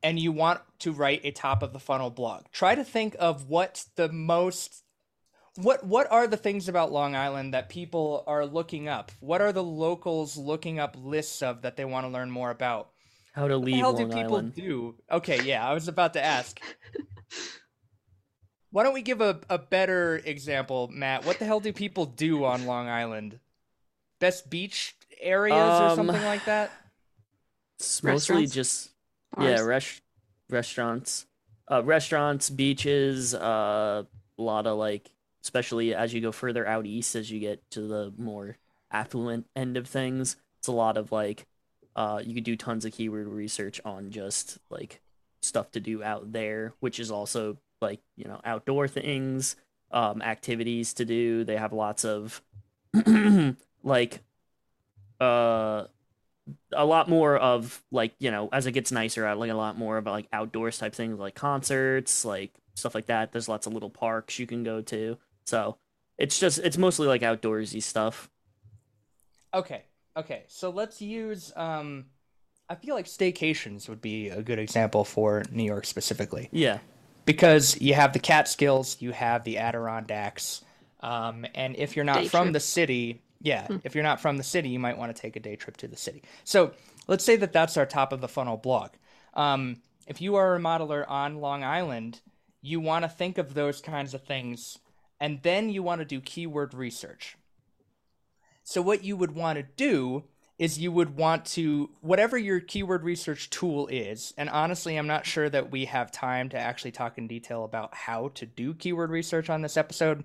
and 0.04 0.20
you 0.20 0.32
want 0.32 0.62
to 0.80 0.92
write 0.92 1.22
a 1.24 1.32
top 1.32 1.64
of 1.64 1.74
the 1.74 1.80
funnel 1.80 2.12
blog, 2.12 2.44
try 2.52 2.76
to 2.76 2.84
think 2.84 3.16
of 3.18 3.50
what 3.50 3.86
the 3.96 4.10
most 4.10 4.84
what 5.58 5.84
what 5.84 6.12
are 6.12 6.28
the 6.28 6.38
things 6.38 6.70
about 6.70 6.92
Long 6.92 7.16
Island 7.16 7.54
that 7.54 7.70
people 7.70 8.24
are 8.28 8.46
looking 8.46 8.88
up? 8.88 9.12
What 9.20 9.42
are 9.42 9.52
the 9.52 9.64
locals 9.64 10.38
looking 10.38 10.80
up 10.80 10.96
lists 10.98 11.42
of 11.42 11.64
that 11.64 11.76
they 11.76 11.86
want 11.86 12.06
to 12.06 12.12
learn 12.12 12.30
more 12.30 12.52
about? 12.52 12.90
How 13.34 13.48
to 13.48 13.58
leave 13.58 13.76
what 13.76 13.78
the 13.78 13.80
hell 13.80 13.94
Long 13.94 14.10
do 14.10 14.16
people 14.16 14.38
Island. 14.38 14.56
do? 14.56 14.96
Okay, 15.12 15.42
yeah, 15.44 15.68
I 15.68 15.74
was 15.74 15.88
about 15.88 16.14
to 16.14 16.24
ask. 16.24 16.60
Why 18.72 18.84
don't 18.84 18.94
we 18.94 19.02
give 19.02 19.22
a, 19.22 19.40
a 19.50 19.58
better 19.58 20.22
example, 20.24 20.90
Matt? 20.92 21.26
What 21.26 21.40
the 21.40 21.46
hell 21.46 21.60
do 21.60 21.74
people 21.74 22.06
do 22.06 22.46
on 22.46 22.66
Long 22.66 22.88
Island? 22.88 23.40
Best 24.20 24.50
beach 24.50 24.96
areas 25.20 25.58
um, 25.58 25.84
or 25.84 25.96
something 25.96 26.26
like 26.26 26.46
that? 26.46 26.72
It's 27.80 28.04
mostly 28.04 28.46
just 28.46 28.92
Bars. 29.36 29.50
yeah, 29.50 29.66
res- 29.66 30.02
restaurants. 30.50 31.26
Uh, 31.70 31.84
restaurants, 31.84 32.50
beaches, 32.50 33.34
uh, 33.34 34.04
a 34.38 34.42
lot 34.42 34.68
of 34.68 34.78
like 34.78 35.10
especially 35.48 35.96
as 35.96 36.14
you 36.14 36.22
go 36.22 36.32
further 36.32 36.68
out 36.68 36.86
east 36.86 37.16
as 37.16 37.32
you 37.32 37.40
get 37.40 37.70
to 37.72 37.82
the 37.82 38.14
more 38.18 38.58
affluent 38.92 39.46
end 39.56 39.78
of 39.78 39.88
things 39.88 40.36
it's 40.60 40.68
a 40.68 40.72
lot 40.72 40.98
of 40.98 41.12
like 41.12 41.46
uh, 41.96 42.22
you 42.24 42.36
could 42.36 42.44
do 42.44 42.56
tons 42.56 42.86
of 42.86 42.94
keyword 42.94 43.28
research 43.28 43.82
on 43.84 44.12
just 44.12 44.60
like 44.70 45.02
stuff 45.42 45.72
to 45.72 45.80
do 45.80 46.04
out 46.04 46.32
there 46.32 46.74
which 46.80 47.00
is 47.00 47.10
also 47.10 47.58
like 47.82 48.00
you 48.16 48.26
know 48.26 48.40
outdoor 48.44 48.88
things 48.88 49.56
um, 49.92 50.22
activities 50.22 50.94
to 50.96 51.06
do. 51.06 51.44
They 51.44 51.58
have 51.58 51.74
lots 51.74 52.06
of 52.06 52.42
like 53.84 54.22
uh 55.20 55.86
a 56.72 56.86
lot 56.86 57.10
more 57.10 57.36
of 57.36 57.84
like 57.92 58.14
you 58.20 58.32
know 58.32 58.48
as 58.54 58.68
it 58.68 58.72
gets 58.72 58.92
nicer 58.92 59.26
out 59.26 59.38
like 59.38 59.50
a 59.50 59.56
lot 59.56 59.78
more 59.78 59.98
of 59.98 60.06
like 60.06 60.28
outdoors 60.32 60.78
type 60.78 60.94
things 60.94 61.20
like 61.20 61.36
concerts 61.36 62.24
like 62.24 62.54
stuff 62.76 62.96
like 62.96 63.08
that. 63.08 63.32
There's 63.32 63.50
lots 63.50 63.68
of 63.68 63.74
little 63.74 63.90
parks 63.90 64.40
you 64.40 64.48
can 64.48 64.64
go 64.64 64.82
to 64.84 65.18
so 65.48 65.78
it's 66.18 66.40
just 66.40 66.60
it's 66.60 66.78
mostly 66.78 67.08
like 67.08 67.22
outdoorsy 67.22 67.82
stuff. 67.82 68.30
Okay. 69.54 69.84
Okay. 70.16 70.44
So 70.48 70.70
let's 70.70 71.02
use 71.02 71.54
um 71.56 72.06
I 72.70 72.76
feel 72.76 72.96
like 72.96 73.06
staycations 73.06 73.88
would 73.88 74.02
be 74.02 74.30
a 74.30 74.42
good 74.42 74.60
example 74.60 75.06
for 75.06 75.44
New 75.52 75.64
York 75.64 75.86
specifically. 75.86 76.50
Yeah. 76.52 76.80
Because 77.26 77.80
you 77.80 77.94
have 77.94 78.14
the 78.14 78.20
Catskills, 78.20 79.02
you 79.02 79.12
have 79.12 79.44
the 79.44 79.58
Adirondacks, 79.58 80.64
um, 81.02 81.46
and 81.56 81.76
if 81.76 81.96
you're 81.96 82.06
not 82.06 82.22
day 82.22 82.28
from 82.30 82.46
trip. 82.46 82.54
the 82.54 82.60
city, 82.62 83.22
yeah, 83.42 83.68
hmm. 83.68 83.78
if 83.84 83.96
you're 83.96 84.04
not 84.04 84.22
from 84.22 84.38
the 84.38 84.44
city, 84.44 84.70
you 84.70 84.80
might 84.80 84.98
want 84.98 85.14
to 85.14 85.22
take 85.22 85.36
a 85.36 85.42
day 85.42 85.58
trip 85.58 85.76
to 85.78 85.90
the 85.90 85.98
city. 85.98 86.24
So 86.46 86.72
let's 87.08 87.26
say 87.26 87.36
that 87.36 87.52
that's 87.52 87.76
our 87.76 87.86
top 87.86 88.14
of 88.14 88.22
the 88.22 88.30
funnel 88.30 88.56
blog. 88.56 88.92
Um, 89.34 89.82
if 90.08 90.22
you 90.22 90.36
are 90.36 90.56
a 90.56 90.60
remodeler 90.60 91.04
on 91.10 91.42
Long 91.42 91.66
Island, 91.66 92.22
you 92.62 92.80
want 92.80 93.04
to 93.04 93.10
think 93.10 93.38
of 93.38 93.54
those 93.54 93.82
kinds 93.82 94.14
of 94.14 94.24
things 94.24 94.78
and 95.20 95.40
then 95.44 95.70
you 95.70 95.84
want 95.84 96.00
to 96.00 96.06
do 96.06 96.22
keyword 96.22 96.74
research. 96.74 97.38
So, 98.64 98.82
what 98.82 99.04
you 99.04 99.16
would 99.16 99.34
want 99.34 99.58
to 99.58 99.64
do 99.64 100.26
is 100.60 100.80
you 100.80 100.92
would 100.92 101.16
want 101.16 101.46
to, 101.46 101.90
whatever 102.02 102.38
your 102.38 102.60
keyword 102.60 103.04
research 103.04 103.50
tool 103.50 103.88
is, 103.88 104.34
and 104.38 104.50
honestly, 104.50 104.98
I'm 104.98 105.08
not 105.08 105.26
sure 105.26 105.50
that 105.50 105.72
we 105.72 105.86
have 105.86 106.12
time 106.12 106.50
to 106.50 106.58
actually 106.58 106.92
talk 106.92 107.18
in 107.18 107.28
detail 107.28 107.64
about 107.64 107.94
how 107.94 108.30
to 108.30 108.46
do 108.46 108.74
keyword 108.74 109.12
research 109.12 109.50
on 109.50 109.62
this 109.62 109.78
episode. 109.78 110.24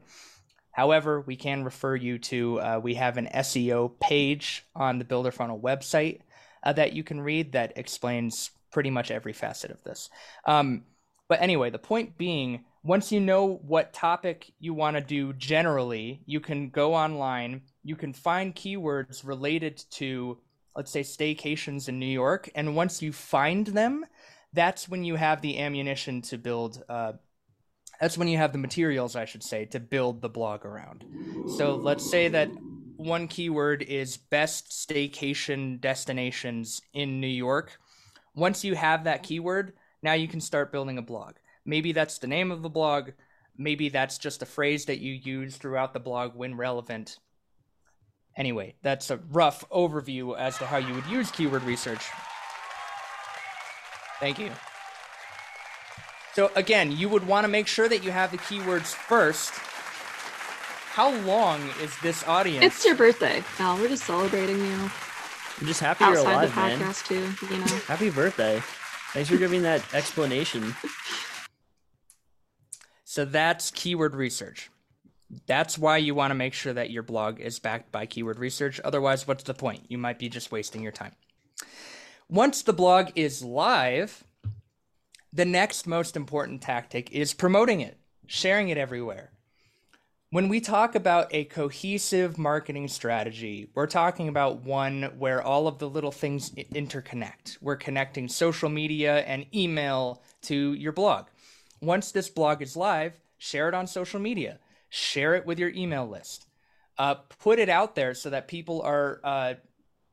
However, 0.71 1.21
we 1.21 1.37
can 1.37 1.65
refer 1.65 1.95
you 1.95 2.19
to, 2.19 2.61
uh, 2.61 2.81
we 2.83 2.95
have 2.95 3.19
an 3.19 3.29
SEO 3.35 4.01
page 4.01 4.65
on 4.75 4.99
the 4.99 5.05
Builder 5.05 5.31
Funnel 5.31 5.61
website 5.61 6.21
uh, 6.63 6.73
that 6.73 6.95
you 6.95 7.05
can 7.05 7.21
read 7.21 7.53
that 7.53 7.75
explains 7.77 8.51
pretty 8.73 8.91
much 8.91 9.11
every 9.11 9.35
facet 9.35 9.71
of 9.71 9.85
this. 9.85 10.09
Um, 10.47 10.85
but 11.29 11.43
anyway, 11.43 11.69
the 11.69 11.79
point 11.79 12.17
being, 12.17 12.65
once 12.83 13.13
you 13.13 13.21
know 13.21 13.61
what 13.67 13.93
topic 13.93 14.53
you 14.59 14.75
want 14.75 14.97
to 14.97 15.03
do 15.03 15.33
generally, 15.35 16.23
you 16.27 16.41
can 16.41 16.69
go 16.69 16.95
online, 16.95 17.63
you 17.85 17.97
can 17.97 18.13
find 18.13 18.55
keywords 18.55 19.27
related 19.27 19.83
to, 19.91 20.39
let's 20.75 20.91
say, 20.91 21.03
staycations 21.03 21.89
in 21.89 21.99
New 21.99 22.07
York. 22.07 22.51
And 22.55 22.75
once 22.75 23.01
you 23.01 23.13
find 23.13 23.67
them, 23.69 24.05
that's 24.53 24.89
when 24.89 25.05
you 25.05 25.17
have 25.17 25.41
the 25.41 25.59
ammunition 25.59 26.23
to 26.23 26.39
build 26.39 26.83
uh, 26.89 27.13
that's 28.01 28.19
when 28.19 28.29
you 28.29 28.37
have 28.37 28.53
the 28.53 28.59
materials 28.59 29.17
i 29.17 29.25
should 29.25 29.43
say 29.43 29.65
to 29.65 29.81
build 29.81 30.21
the 30.21 30.29
blog 30.29 30.65
around 30.65 31.05
so 31.57 31.75
let's 31.75 32.09
say 32.09 32.29
that 32.29 32.49
one 32.97 33.27
keyword 33.29 33.83
is 33.83 34.17
best 34.17 34.71
staycation 34.71 35.81
destinations 35.81 36.81
in 36.93 37.21
new 37.21 37.27
york 37.27 37.79
once 38.35 38.65
you 38.65 38.75
have 38.75 39.05
that 39.05 39.23
keyword 39.23 39.73
now 40.03 40.13
you 40.13 40.29
can 40.29 40.41
start 40.41 40.73
building 40.73 40.99
a 40.99 41.03
blog 41.03 41.35
maybe 41.65 41.93
that's 41.93 42.19
the 42.19 42.27
name 42.27 42.51
of 42.51 42.63
the 42.63 42.69
blog 42.69 43.11
maybe 43.57 43.89
that's 43.89 44.19
just 44.19 44.43
a 44.43 44.47
phrase 44.47 44.87
that 44.87 45.01
you 45.01 45.13
use 45.13 45.57
throughout 45.57 45.93
the 45.93 46.01
blog 46.01 46.35
when 46.35 46.57
relevant 46.57 47.19
anyway 48.37 48.75
that's 48.83 49.11
a 49.11 49.19
rough 49.31 49.65
overview 49.71 50.37
as 50.37 50.57
to 50.59 50.67
how 50.67 50.79
you 50.79 50.95
would 50.95 51.07
use 51.07 51.31
keyword 51.31 51.63
research 51.65 52.05
thank 54.21 54.39
you 54.39 54.51
so 56.35 56.51
again, 56.57 56.93
you 56.93 57.09
would 57.09 57.27
want 57.27 57.45
to 57.45 57.49
make 57.49 57.67
sure 57.67 57.89
that 57.89 58.03
you 58.03 58.11
have 58.11 58.31
the 58.31 58.39
keywords 58.39 58.95
first. 58.95 59.53
How 60.93 61.15
long 61.25 61.61
is 61.83 61.95
this 62.03 62.27
audience? 62.27 62.65
It's 62.65 62.85
your 62.85 62.95
birthday, 62.95 63.43
Al. 63.59 63.77
We're 63.77 63.89
just 63.89 64.05
celebrating 64.05 64.59
you. 64.59 64.91
I'm 65.61 65.67
just 65.67 65.81
happy 65.81 66.05
you're 66.05 66.19
Outside 66.19 66.33
alive, 66.33 66.55
the 66.55 66.61
man. 66.61 66.81
podcast 66.81 67.07
too, 67.07 67.47
you 67.55 67.59
know. 67.61 67.81
Happy 67.87 68.11
birthday. 68.11 68.63
Thanks 69.13 69.29
for 69.29 69.37
giving 69.37 69.63
that 69.63 69.83
explanation. 69.95 70.75
So 73.13 73.27
that's 73.27 73.71
keyword 73.71 74.15
research. 74.15 74.71
That's 75.47 75.77
why 75.77 75.99
you 75.99 76.15
want 76.15 76.31
to 76.31 76.35
make 76.35 76.55
sure 76.55 76.73
that 76.73 76.91
your 76.91 77.03
blog 77.03 77.41
is 77.41 77.59
backed 77.59 77.93
by 77.93 78.07
keyword 78.07 78.39
research. 78.39 78.81
Otherwise, 78.83 79.29
what's 79.29 79.45
the 79.45 79.53
point? 79.53 79.85
You 79.89 79.99
might 79.99 80.19
be 80.19 80.31
just 80.31 80.51
wasting 80.51 80.83
your 80.83 80.93
time. 80.93 81.13
Once 82.31 82.63
the 82.63 82.73
blog 82.73 83.11
is 83.15 83.45
live, 83.45 84.25
the 85.31 85.45
next 85.45 85.87
most 85.87 86.17
important 86.17 86.63
tactic 86.63 87.13
is 87.13 87.35
promoting 87.35 87.83
it, 87.83 87.99
sharing 88.27 88.71
it 88.71 88.79
everywhere. 88.79 89.33
When 90.31 90.49
we 90.49 90.63
talk 90.63 90.95
about 90.95 91.27
a 91.35 91.45
cohesive 91.45 92.39
marketing 92.39 92.89
strategy, 92.89 93.69
we're 93.75 93.89
talking 93.89 94.29
about 94.29 94.65
one 94.65 95.13
where 95.19 95.43
all 95.43 95.69
of 95.69 95.79
the 95.79 95.91
little 95.91 96.13
things 96.13 96.49
interconnect. 96.49 97.59
We're 97.61 97.77
connecting 97.77 98.29
social 98.29 98.71
media 98.71 99.19
and 99.19 99.45
email 99.55 100.23
to 100.45 100.73
your 100.73 100.93
blog. 100.93 101.27
Once 101.83 102.13
this 102.13 102.31
blog 102.31 102.63
is 102.63 102.77
live, 102.77 103.21
share 103.39 103.69
it 103.69 103.75
on 103.75 103.89
social 103.89 104.21
media, 104.21 104.61
share 104.89 105.35
it 105.35 105.45
with 105.45 105.59
your 105.59 105.71
email 105.71 106.07
list, 106.07 106.47
uh, 106.97 107.15
put 107.41 107.59
it 107.59 107.69
out 107.69 107.97
there 107.97 108.15
so 108.15 108.31
that 108.31 108.47
people 108.47 108.81
are 108.83 109.21
uh, 109.25 109.55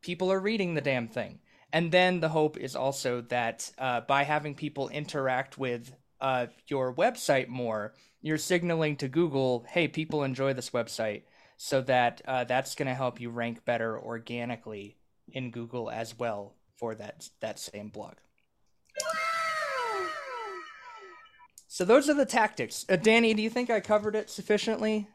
people 0.01 0.31
are 0.31 0.39
reading 0.39 0.73
the 0.73 0.81
damn 0.81 1.07
thing. 1.07 1.39
And 1.71 1.91
then 1.91 2.19
the 2.19 2.29
hope 2.29 2.57
is 2.57 2.75
also 2.75 3.21
that 3.29 3.71
uh, 3.77 4.01
by 4.01 4.23
having 4.23 4.55
people 4.55 4.89
interact 4.89 5.59
with 5.59 5.93
uh, 6.19 6.47
your 6.67 6.91
website 6.95 7.47
more, 7.47 7.93
you're 8.21 8.39
signaling 8.39 8.95
to 8.97 9.07
Google, 9.07 9.63
hey, 9.69 9.87
people 9.87 10.23
enjoy 10.23 10.53
this 10.53 10.71
website, 10.71 11.21
so 11.57 11.81
that 11.81 12.23
uh, 12.27 12.45
that's 12.45 12.73
going 12.73 12.87
to 12.87 12.95
help 12.95 13.21
you 13.21 13.29
rank 13.29 13.63
better 13.63 13.99
organically 13.99 14.97
in 15.31 15.51
Google 15.51 15.91
as 15.91 16.17
well 16.17 16.55
for 16.77 16.95
that 16.95 17.29
that 17.41 17.59
same 17.59 17.89
blog. 17.89 18.15
So 21.71 21.85
those 21.85 22.09
are 22.09 22.13
the 22.13 22.25
tactics. 22.25 22.85
Uh, 22.89 22.97
Danny, 22.97 23.33
do 23.33 23.41
you 23.41 23.49
think 23.49 23.69
I 23.69 23.79
covered 23.79 24.15
it 24.15 24.29
sufficiently? 24.29 25.07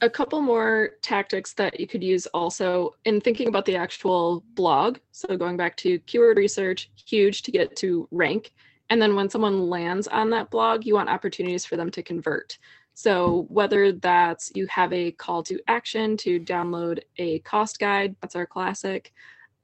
a 0.00 0.08
couple 0.08 0.40
more 0.40 0.90
tactics 1.02 1.54
that 1.54 1.80
you 1.80 1.86
could 1.86 2.04
use 2.04 2.26
also 2.28 2.94
in 3.04 3.20
thinking 3.20 3.48
about 3.48 3.64
the 3.64 3.76
actual 3.76 4.44
blog. 4.54 4.98
So 5.10 5.36
going 5.36 5.56
back 5.56 5.76
to 5.78 5.98
keyword 6.00 6.36
research, 6.36 6.90
huge 6.94 7.42
to 7.42 7.50
get 7.50 7.74
to 7.76 8.06
rank. 8.10 8.52
And 8.90 9.02
then 9.02 9.16
when 9.16 9.28
someone 9.28 9.68
lands 9.68 10.06
on 10.06 10.30
that 10.30 10.50
blog, 10.50 10.86
you 10.86 10.94
want 10.94 11.08
opportunities 11.08 11.66
for 11.66 11.76
them 11.76 11.90
to 11.90 12.02
convert. 12.02 12.58
So 12.94 13.46
whether 13.48 13.92
that's 13.92 14.52
you 14.54 14.66
have 14.68 14.92
a 14.92 15.10
call 15.12 15.42
to 15.44 15.60
action 15.68 16.16
to 16.18 16.40
download 16.40 17.00
a 17.18 17.40
cost 17.40 17.78
guide, 17.78 18.14
that's 18.20 18.36
our 18.36 18.46
classic. 18.46 19.12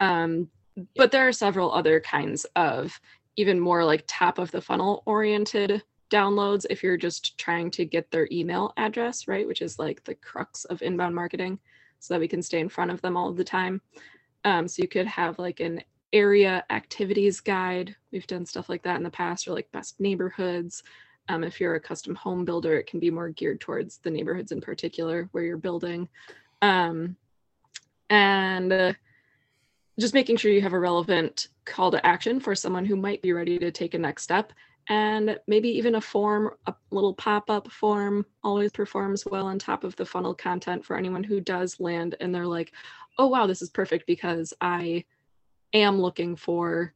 Um, 0.00 0.48
but 0.96 1.12
there 1.12 1.26
are 1.28 1.32
several 1.32 1.72
other 1.72 2.00
kinds 2.00 2.44
of 2.56 3.00
even 3.36 3.58
more 3.58 3.84
like 3.84 4.04
top 4.06 4.38
of 4.38 4.50
the 4.50 4.60
funnel 4.60 5.02
oriented 5.06 5.82
downloads 6.10 6.66
if 6.70 6.82
you're 6.82 6.96
just 6.96 7.36
trying 7.38 7.70
to 7.72 7.84
get 7.84 8.10
their 8.10 8.28
email 8.30 8.72
address, 8.76 9.26
right? 9.28 9.46
Which 9.46 9.62
is 9.62 9.78
like 9.78 10.04
the 10.04 10.14
crux 10.14 10.64
of 10.66 10.82
inbound 10.82 11.14
marketing 11.14 11.58
so 11.98 12.14
that 12.14 12.20
we 12.20 12.28
can 12.28 12.42
stay 12.42 12.60
in 12.60 12.68
front 12.68 12.90
of 12.90 13.00
them 13.00 13.16
all 13.16 13.32
the 13.32 13.44
time. 13.44 13.80
Um, 14.44 14.68
so 14.68 14.82
you 14.82 14.88
could 14.88 15.06
have 15.06 15.38
like 15.38 15.60
an 15.60 15.82
area 16.12 16.64
activities 16.70 17.40
guide. 17.40 17.96
We've 18.12 18.26
done 18.26 18.46
stuff 18.46 18.68
like 18.68 18.82
that 18.84 18.96
in 18.96 19.02
the 19.02 19.10
past, 19.10 19.48
or 19.48 19.52
like 19.52 19.72
best 19.72 19.98
neighborhoods. 20.00 20.82
Um, 21.28 21.42
if 21.42 21.60
you're 21.60 21.74
a 21.74 21.80
custom 21.80 22.14
home 22.14 22.44
builder, 22.44 22.76
it 22.78 22.86
can 22.86 23.00
be 23.00 23.10
more 23.10 23.30
geared 23.30 23.60
towards 23.60 23.98
the 23.98 24.10
neighborhoods 24.10 24.52
in 24.52 24.60
particular 24.60 25.28
where 25.32 25.44
you're 25.44 25.56
building. 25.56 26.08
Um, 26.60 27.16
and 28.10 28.72
uh, 28.72 28.92
just 29.98 30.14
making 30.14 30.36
sure 30.36 30.52
you 30.52 30.60
have 30.60 30.74
a 30.74 30.78
relevant 30.78 31.48
call 31.64 31.90
to 31.90 32.06
action 32.06 32.38
for 32.38 32.54
someone 32.54 32.84
who 32.84 32.96
might 32.96 33.22
be 33.22 33.32
ready 33.32 33.58
to 33.58 33.70
take 33.70 33.94
a 33.94 33.98
next 33.98 34.22
step 34.22 34.52
and 34.88 35.38
maybe 35.46 35.68
even 35.68 35.94
a 35.94 36.00
form, 36.00 36.50
a 36.66 36.74
little 36.90 37.14
pop 37.14 37.48
up 37.48 37.70
form 37.70 38.26
always 38.42 38.70
performs 38.72 39.24
well 39.24 39.46
on 39.46 39.58
top 39.58 39.84
of 39.84 39.96
the 39.96 40.04
funnel 40.04 40.34
content 40.34 40.84
for 40.84 40.96
anyone 40.96 41.24
who 41.24 41.40
does 41.40 41.80
land 41.80 42.16
and 42.20 42.34
they're 42.34 42.46
like, 42.46 42.72
oh, 43.18 43.26
wow, 43.26 43.46
this 43.46 43.62
is 43.62 43.70
perfect 43.70 44.06
because 44.06 44.52
I 44.60 45.04
am 45.72 46.00
looking 46.00 46.36
for 46.36 46.92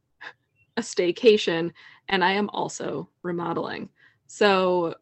a 0.77 0.81
staycation 0.81 1.71
and 2.07 2.23
I 2.23 2.33
am 2.33 2.49
also 2.49 3.09
remodeling. 3.23 3.89
So 4.27 4.95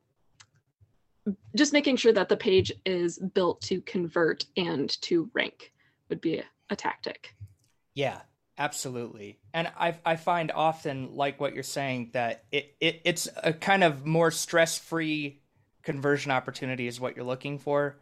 just 1.55 1.73
making 1.73 1.97
sure 1.97 2.13
that 2.13 2.29
the 2.29 2.37
page 2.37 2.71
is 2.85 3.19
built 3.19 3.61
to 3.61 3.81
convert 3.81 4.45
and 4.55 4.89
to 5.01 5.29
rank 5.33 5.73
would 6.09 6.21
be 6.21 6.41
a, 6.69 6.75
tactic. 6.75 7.33
Yeah, 7.95 8.21
absolutely. 8.57 9.39
And 9.53 9.69
I 9.79 9.95
I 10.05 10.15
find 10.15 10.51
often 10.51 11.15
like 11.15 11.39
what 11.39 11.53
you're 11.53 11.63
saying 11.63 12.11
that 12.13 12.43
it, 12.51 12.75
it 12.79 13.01
it's 13.05 13.27
a 13.43 13.53
kind 13.53 13.83
of 13.83 14.05
more 14.05 14.31
stress-free 14.31 15.41
conversion 15.83 16.31
opportunity 16.31 16.87
is 16.87 16.99
what 16.99 17.15
you're 17.15 17.25
looking 17.25 17.59
for. 17.59 17.97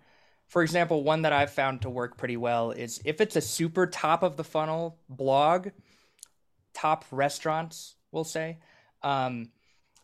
For 0.47 0.61
example, 0.61 1.03
one 1.03 1.23
that 1.23 1.33
I've 1.33 1.51
found 1.51 1.81
to 1.81 1.89
work 1.89 2.17
pretty 2.17 2.37
well 2.37 2.71
is 2.71 3.01
if 3.03 3.19
it's 3.19 3.35
a 3.35 3.41
super 3.41 3.87
top 3.87 4.23
of 4.23 4.37
the 4.37 4.43
funnel 4.43 4.99
blog, 5.09 5.69
top 6.73 7.05
restaurants, 7.11 7.95
we'll 8.11 8.23
say, 8.23 8.59
um, 9.01 9.49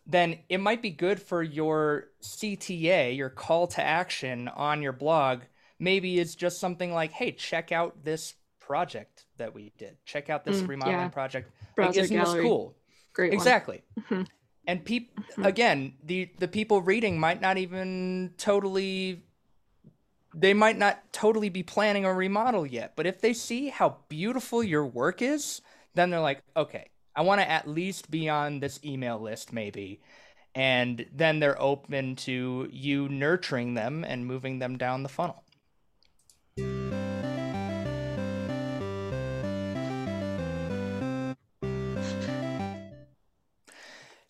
then 0.06 0.38
it 0.48 0.58
might 0.58 0.82
be 0.82 0.90
good 0.90 1.22
for 1.22 1.42
your 1.42 2.08
CTA, 2.22 3.16
your 3.16 3.30
call 3.30 3.68
to 3.68 3.82
action 3.82 4.48
on 4.48 4.82
your 4.82 4.92
blog. 4.92 5.42
Maybe 5.78 6.18
it's 6.18 6.34
just 6.34 6.58
something 6.58 6.92
like, 6.92 7.12
hey, 7.12 7.32
check 7.32 7.70
out 7.70 8.04
this 8.04 8.34
project 8.66 9.26
that 9.38 9.54
we 9.54 9.72
did. 9.76 9.96
Check 10.04 10.30
out 10.30 10.44
this 10.44 10.62
Mm, 10.62 10.68
remodeling 10.68 10.98
yeah. 11.00 11.08
project. 11.08 11.50
Like, 11.76 11.96
isn't 11.96 12.16
gallery. 12.16 12.42
this 12.42 12.48
cool? 12.48 12.76
Great. 13.12 13.32
Exactly. 13.32 13.82
Mhm. 14.00 14.26
And 14.66 14.84
people 14.84 15.22
Mhm. 15.36 15.46
again, 15.46 15.94
the 16.04 16.30
the 16.38 16.48
people 16.48 16.80
reading 16.80 17.18
might 17.18 17.40
not 17.40 17.58
even 17.58 18.34
totally 18.38 19.22
they 20.34 20.54
might 20.54 20.78
not 20.78 21.12
totally 21.12 21.50
be 21.50 21.62
planning 21.62 22.04
a 22.06 22.14
remodel 22.14 22.64
yet, 22.66 22.94
but 22.96 23.06
if 23.06 23.20
they 23.20 23.34
see 23.34 23.68
how 23.68 23.98
beautiful 24.08 24.62
your 24.62 24.86
work 24.86 25.20
is, 25.20 25.60
then 25.94 26.08
they're 26.08 26.20
like, 26.20 26.42
"Okay, 26.56 26.86
I 27.14 27.20
want 27.22 27.40
to 27.42 27.50
at 27.50 27.68
least 27.68 28.10
be 28.10 28.28
on 28.30 28.60
this 28.60 28.80
email 28.84 29.18
list 29.18 29.52
maybe." 29.52 30.00
And 30.54 31.06
then 31.12 31.40
they're 31.40 31.60
open 31.60 32.16
to 32.16 32.68
you 32.70 33.08
nurturing 33.08 33.74
them 33.74 34.04
and 34.04 34.24
moving 34.26 34.58
them 34.58 34.78
down 34.78 35.02
the 35.02 35.08
funnel. 35.08 35.42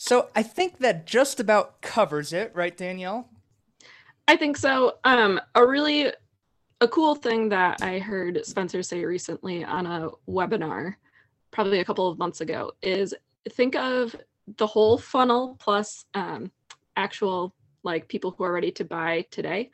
So 0.05 0.31
I 0.35 0.43
think 0.43 0.81
that 0.81 1.07
just 1.07 1.39
about 1.39 1.81
covers 1.81 2.33
it, 2.33 2.51
right, 2.57 2.77
Danielle? 2.77 3.29
I 4.27 4.35
think 4.35 4.57
so. 4.57 4.95
Um, 5.05 5.41
a 5.55 5.65
really 5.65 6.13
a 6.81 6.89
cool 6.89 7.15
thing 7.15 7.49
that 7.51 7.81
I 7.83 8.01
heard 8.01 8.45
Spencer 8.45 8.83
say 8.83 9.05
recently 9.05 9.63
on 9.63 9.87
a 9.87 10.09
webinar, 10.29 10.97
probably 11.53 11.79
a 11.79 11.85
couple 11.85 12.09
of 12.09 12.19
months 12.19 12.41
ago, 12.41 12.73
is 12.83 13.15
think 13.51 13.77
of 13.77 14.17
the 14.57 14.67
whole 14.67 14.99
funnel 14.99 15.57
plus 15.61 16.05
um, 16.15 16.51
actual 16.97 17.55
like 17.85 18.09
people 18.09 18.33
who 18.33 18.43
are 18.43 18.53
ready 18.53 18.73
to 18.73 18.85
buy 18.85 19.25
today 19.31 19.71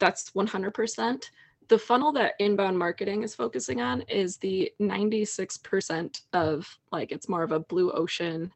that's 0.00 0.30
100%. 0.30 1.22
The 1.68 1.78
funnel 1.78 2.10
that 2.14 2.34
inbound 2.40 2.76
marketing 2.76 3.22
is 3.22 3.36
focusing 3.36 3.80
on 3.80 4.00
is 4.08 4.38
the 4.38 4.72
96% 4.80 6.22
of 6.32 6.78
like 6.90 7.12
it's 7.12 7.28
more 7.28 7.44
of 7.44 7.52
a 7.52 7.60
blue 7.60 7.92
ocean. 7.92 8.52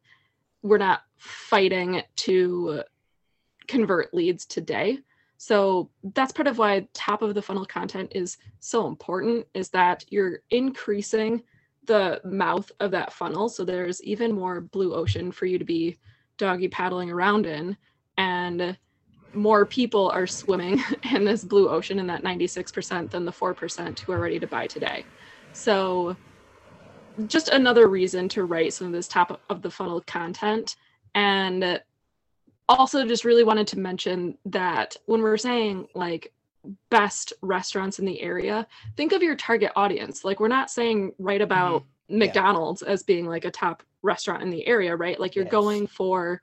We're 0.63 0.79
not 0.79 1.03
fighting 1.19 2.03
to 2.17 2.83
convert 3.69 4.15
leads 4.15 4.47
today. 4.47 4.99
So 5.39 5.91
that's 6.15 6.33
part 6.33 6.47
of 6.47 6.59
why 6.59 6.87
top 6.95 7.23
of 7.23 7.35
the 7.35 7.43
funnel 7.43 7.65
content 7.65 8.13
is 8.15 8.37
so 8.61 8.87
important 8.87 9.47
is 9.55 9.71
that 9.71 10.05
you're 10.09 10.41
increasing 10.51 11.43
the 11.87 12.21
mouth 12.25 12.71
of 12.79 12.93
that 12.93 13.13
funnel 13.13 13.49
so 13.49 13.65
there's 13.65 14.01
even 14.05 14.33
more 14.33 14.61
blue 14.61 14.95
ocean 14.95 15.33
for 15.33 15.47
you 15.47 15.59
to 15.59 15.65
be 15.65 15.99
doggy 16.39 16.69
paddling 16.69 17.11
around 17.11 17.45
in 17.45 17.77
and 18.19 18.79
more 19.35 19.65
people 19.67 20.11
are 20.11 20.27
swimming 20.27 20.83
in 21.13 21.25
this 21.25 21.45
blue 21.45 21.69
ocean 21.69 21.99
in 21.99 22.07
that 22.07 22.23
96% 22.23 23.11
than 23.11 23.25
the 23.25 23.33
4% 23.33 23.99
who 24.01 24.13
are 24.13 24.21
ready 24.21 24.39
to 24.39 24.47
buy 24.47 24.67
today. 24.67 25.05
So 25.53 26.17
just 27.27 27.49
another 27.49 27.89
reason 27.89 28.29
to 28.31 28.45
write 28.45 28.73
some 28.73 28.87
of 28.87 28.93
this 28.93 29.09
top 29.09 29.41
of 29.49 29.63
the 29.63 29.71
funnel 29.71 30.01
content 30.03 30.77
and 31.15 31.81
also 32.69 33.07
just 33.07 33.25
really 33.25 33.45
wanted 33.45 33.67
to 33.67 33.79
mention 33.79 34.37
that 34.47 34.97
when 35.07 35.21
we're 35.21 35.37
saying 35.37 35.87
like 35.95 36.33
best 36.91 37.33
restaurants 37.43 37.99
in 37.99 38.05
the 38.05 38.21
area 38.21 38.67
think 38.97 39.13
of 39.13 39.23
your 39.23 39.35
target 39.35 39.73
audience 39.75 40.25
like 40.25 40.39
we're 40.39 40.49
not 40.49 40.71
saying 40.71 41.13
write 41.19 41.43
about 41.43 41.83
mm-hmm. 41.83 42.19
mcdonald's 42.19 42.83
yeah. 42.87 42.93
as 42.93 43.03
being 43.03 43.27
like 43.27 43.45
a 43.45 43.51
top 43.51 43.83
restaurant 44.03 44.43
in 44.43 44.51
the 44.51 44.67
area 44.67 44.95
right 44.95 45.19
like 45.19 45.35
you're 45.35 45.45
yes. 45.45 45.53
going 45.53 45.87
for 45.87 46.41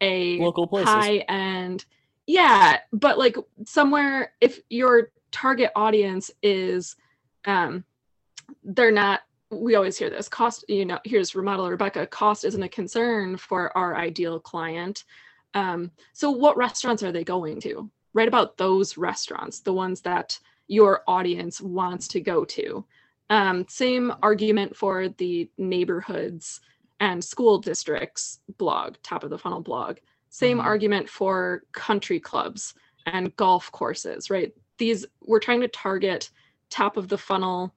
a 0.00 0.38
local 0.38 0.66
places. 0.66 0.88
high 0.88 1.18
end 1.28 1.84
yeah 2.26 2.78
but 2.92 3.18
like 3.18 3.36
somewhere 3.66 4.32
if 4.40 4.60
your 4.70 5.10
target 5.30 5.70
audience 5.76 6.30
is 6.42 6.96
um 7.44 7.84
they're 8.64 8.90
not 8.90 9.20
we 9.50 9.74
always 9.74 9.96
hear 9.96 10.10
this 10.10 10.28
cost 10.28 10.64
you 10.68 10.84
know 10.84 10.98
here's 11.04 11.34
remodel 11.34 11.70
rebecca 11.70 12.06
cost 12.06 12.44
isn't 12.44 12.62
a 12.62 12.68
concern 12.68 13.36
for 13.36 13.76
our 13.76 13.96
ideal 13.96 14.38
client 14.38 15.04
um 15.54 15.90
so 16.12 16.30
what 16.30 16.56
restaurants 16.56 17.02
are 17.02 17.12
they 17.12 17.24
going 17.24 17.60
to 17.60 17.90
write 18.12 18.28
about 18.28 18.56
those 18.56 18.96
restaurants 18.96 19.60
the 19.60 19.72
ones 19.72 20.00
that 20.00 20.38
your 20.66 21.02
audience 21.06 21.60
wants 21.60 22.08
to 22.08 22.20
go 22.20 22.44
to 22.44 22.84
um 23.30 23.64
same 23.68 24.12
argument 24.22 24.76
for 24.76 25.08
the 25.08 25.48
neighborhoods 25.56 26.60
and 27.00 27.22
school 27.22 27.58
districts 27.58 28.40
blog, 28.56 28.96
top 29.02 29.24
of 29.24 29.30
the 29.30 29.38
funnel 29.38 29.60
blog. 29.60 29.98
Same 30.30 30.58
mm-hmm. 30.58 30.66
argument 30.66 31.08
for 31.08 31.62
country 31.72 32.20
clubs 32.20 32.74
and 33.06 33.34
golf 33.36 33.70
courses, 33.72 34.30
right? 34.30 34.52
These 34.78 35.06
we're 35.22 35.40
trying 35.40 35.60
to 35.60 35.68
target 35.68 36.30
top 36.70 36.96
of 36.96 37.08
the 37.08 37.18
funnel 37.18 37.74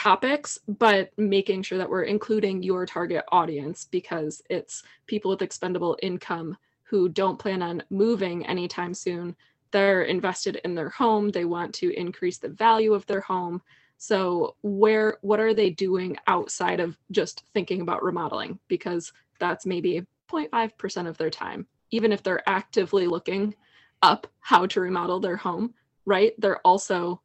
topics, 0.00 0.58
but 0.66 1.10
making 1.18 1.62
sure 1.62 1.76
that 1.76 1.90
we're 1.90 2.04
including 2.04 2.62
your 2.62 2.86
target 2.86 3.22
audience 3.32 3.84
because 3.84 4.42
it's 4.48 4.82
people 5.06 5.30
with 5.30 5.42
expendable 5.42 5.94
income 6.00 6.56
who 6.84 7.06
don't 7.10 7.38
plan 7.38 7.60
on 7.60 7.82
moving 7.90 8.46
anytime 8.46 8.94
soon. 8.94 9.36
They're 9.72 10.04
invested 10.04 10.58
in 10.64 10.74
their 10.74 10.88
home, 10.88 11.28
they 11.28 11.44
want 11.44 11.74
to 11.74 11.94
increase 11.94 12.38
the 12.38 12.48
value 12.48 12.94
of 12.94 13.04
their 13.04 13.20
home. 13.20 13.60
So 13.98 14.56
where 14.62 15.18
what 15.20 15.38
are 15.38 15.52
they 15.52 15.68
doing 15.68 16.16
outside 16.26 16.80
of 16.80 16.96
just 17.10 17.44
thinking 17.52 17.82
about 17.82 18.02
remodeling? 18.02 18.58
Because 18.68 19.12
that's 19.38 19.66
maybe 19.66 20.06
0.5% 20.32 21.08
of 21.08 21.18
their 21.18 21.28
time. 21.28 21.66
Even 21.90 22.10
if 22.10 22.22
they're 22.22 22.48
actively 22.48 23.06
looking 23.06 23.54
up 24.00 24.26
how 24.40 24.64
to 24.64 24.80
remodel 24.80 25.20
their 25.20 25.36
home, 25.36 25.74
right? 26.06 26.32
They're 26.38 26.66
also 26.66 27.20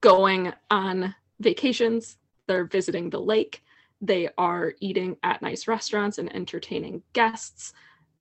going 0.00 0.54
on 0.70 1.14
vacations, 1.42 2.16
they're 2.46 2.64
visiting 2.64 3.10
the 3.10 3.20
lake, 3.20 3.62
they 4.00 4.28
are 4.36 4.74
eating 4.80 5.16
at 5.22 5.42
nice 5.42 5.68
restaurants 5.68 6.18
and 6.18 6.34
entertaining 6.34 7.02
guests. 7.12 7.72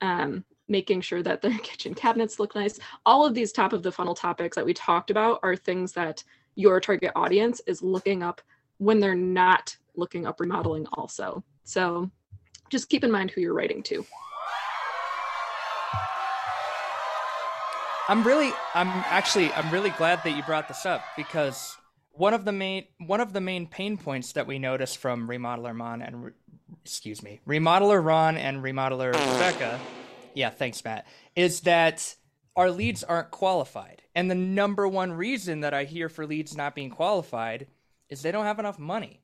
Um, 0.01 0.45
making 0.67 1.01
sure 1.01 1.21
that 1.21 1.41
their 1.41 1.57
kitchen 1.63 1.93
cabinets 1.93 2.39
look 2.39 2.55
nice. 2.55 2.79
All 3.05 3.25
of 3.25 3.36
these 3.36 3.51
top 3.51 3.73
of 3.73 3.84
the 3.84 3.91
funnel 3.91 4.15
topics 4.15 4.55
that 4.55 4.65
we 4.65 4.73
talked 4.73 5.12
about 5.12 5.39
are 5.43 5.55
things 5.55 5.91
that 5.91 6.23
your 6.55 6.79
target 6.79 7.12
audience 7.15 7.62
is 7.67 7.84
looking 7.84 8.23
up 8.23 8.41
when 8.77 8.99
they're 8.99 9.13
not 9.13 9.75
looking 9.95 10.25
up 10.25 10.39
remodeling 10.39 10.88
also. 10.93 11.43
So 11.65 12.10
just 12.69 12.89
keep 12.89 13.03
in 13.03 13.12
mind 13.12 13.31
who 13.31 13.41
you're 13.41 13.53
writing 13.53 13.84
to. 13.84 14.05
I'm 18.07 18.23
really 18.23 18.51
I'm 18.73 18.88
actually 18.88 19.53
I'm 19.53 19.69
really 19.71 19.91
glad 19.91 20.21
that 20.23 20.31
you 20.36 20.43
brought 20.43 20.67
this 20.67 20.86
up 20.86 21.01
because 21.15 21.77
one 22.21 22.36
of 22.36 22.45
the 22.45 22.51
main 22.51 22.86
one 22.99 23.19
of 23.19 23.34
the 23.34 23.41
main 23.41 23.65
pain 23.65 23.97
points 23.97 24.34
that 24.34 24.45
we 24.45 24.60
noticed 24.60 24.99
from 24.99 25.27
remodeler 25.27 25.75
Mon 25.75 26.03
and 26.03 26.25
re, 26.25 26.31
excuse 26.86 27.23
me, 27.23 27.41
remodeler 27.47 28.03
Ron 28.05 28.38
and 28.38 28.62
remodeler 28.63 29.12
Rebecca, 29.12 29.79
yeah, 30.36 30.51
thanks 30.51 30.84
Matt, 30.86 31.07
is 31.36 31.62
that 31.62 32.15
our 32.55 32.69
leads 32.69 33.03
aren't 33.03 33.31
qualified. 33.31 34.03
And 34.13 34.29
the 34.29 34.36
number 34.36 34.88
one 34.88 35.13
reason 35.13 35.62
that 35.62 35.73
I 35.73 35.86
hear 35.86 36.10
for 36.10 36.27
leads 36.27 36.55
not 36.55 36.75
being 36.75 36.91
qualified 36.91 37.65
is 38.07 38.21
they 38.21 38.31
don't 38.31 38.45
have 38.45 38.60
enough 38.60 38.77
money. 38.77 39.23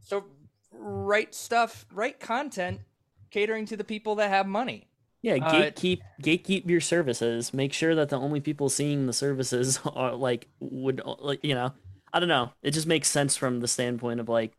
So 0.00 0.26
write 0.70 1.34
stuff, 1.34 1.86
write 1.90 2.20
content 2.20 2.82
catering 3.32 3.66
to 3.66 3.76
the 3.76 3.82
people 3.82 4.14
that 4.16 4.30
have 4.30 4.46
money. 4.46 4.86
Yeah, 5.22 5.38
uh, 5.42 5.52
gatekeep 5.52 6.02
uh, 6.02 6.22
gatekeep 6.22 6.70
your 6.70 6.80
services. 6.80 7.52
Make 7.52 7.72
sure 7.72 7.96
that 7.96 8.10
the 8.10 8.16
only 8.16 8.38
people 8.38 8.68
seeing 8.68 9.06
the 9.06 9.12
services 9.12 9.80
are 9.92 10.14
like 10.14 10.46
would 10.60 11.02
like 11.04 11.40
you 11.42 11.56
know. 11.56 11.72
I 12.16 12.18
don't 12.18 12.30
know. 12.30 12.52
It 12.62 12.70
just 12.70 12.86
makes 12.86 13.10
sense 13.10 13.36
from 13.36 13.60
the 13.60 13.68
standpoint 13.68 14.20
of 14.20 14.28
like 14.30 14.56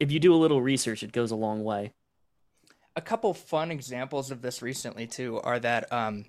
if 0.00 0.10
you 0.10 0.18
do 0.18 0.34
a 0.34 0.42
little 0.42 0.60
research, 0.60 1.04
it 1.04 1.12
goes 1.12 1.30
a 1.30 1.36
long 1.36 1.62
way. 1.62 1.92
A 2.96 3.00
couple 3.00 3.32
fun 3.32 3.70
examples 3.70 4.32
of 4.32 4.42
this 4.42 4.60
recently 4.60 5.06
too 5.06 5.40
are 5.44 5.60
that 5.60 5.92
um, 5.92 6.24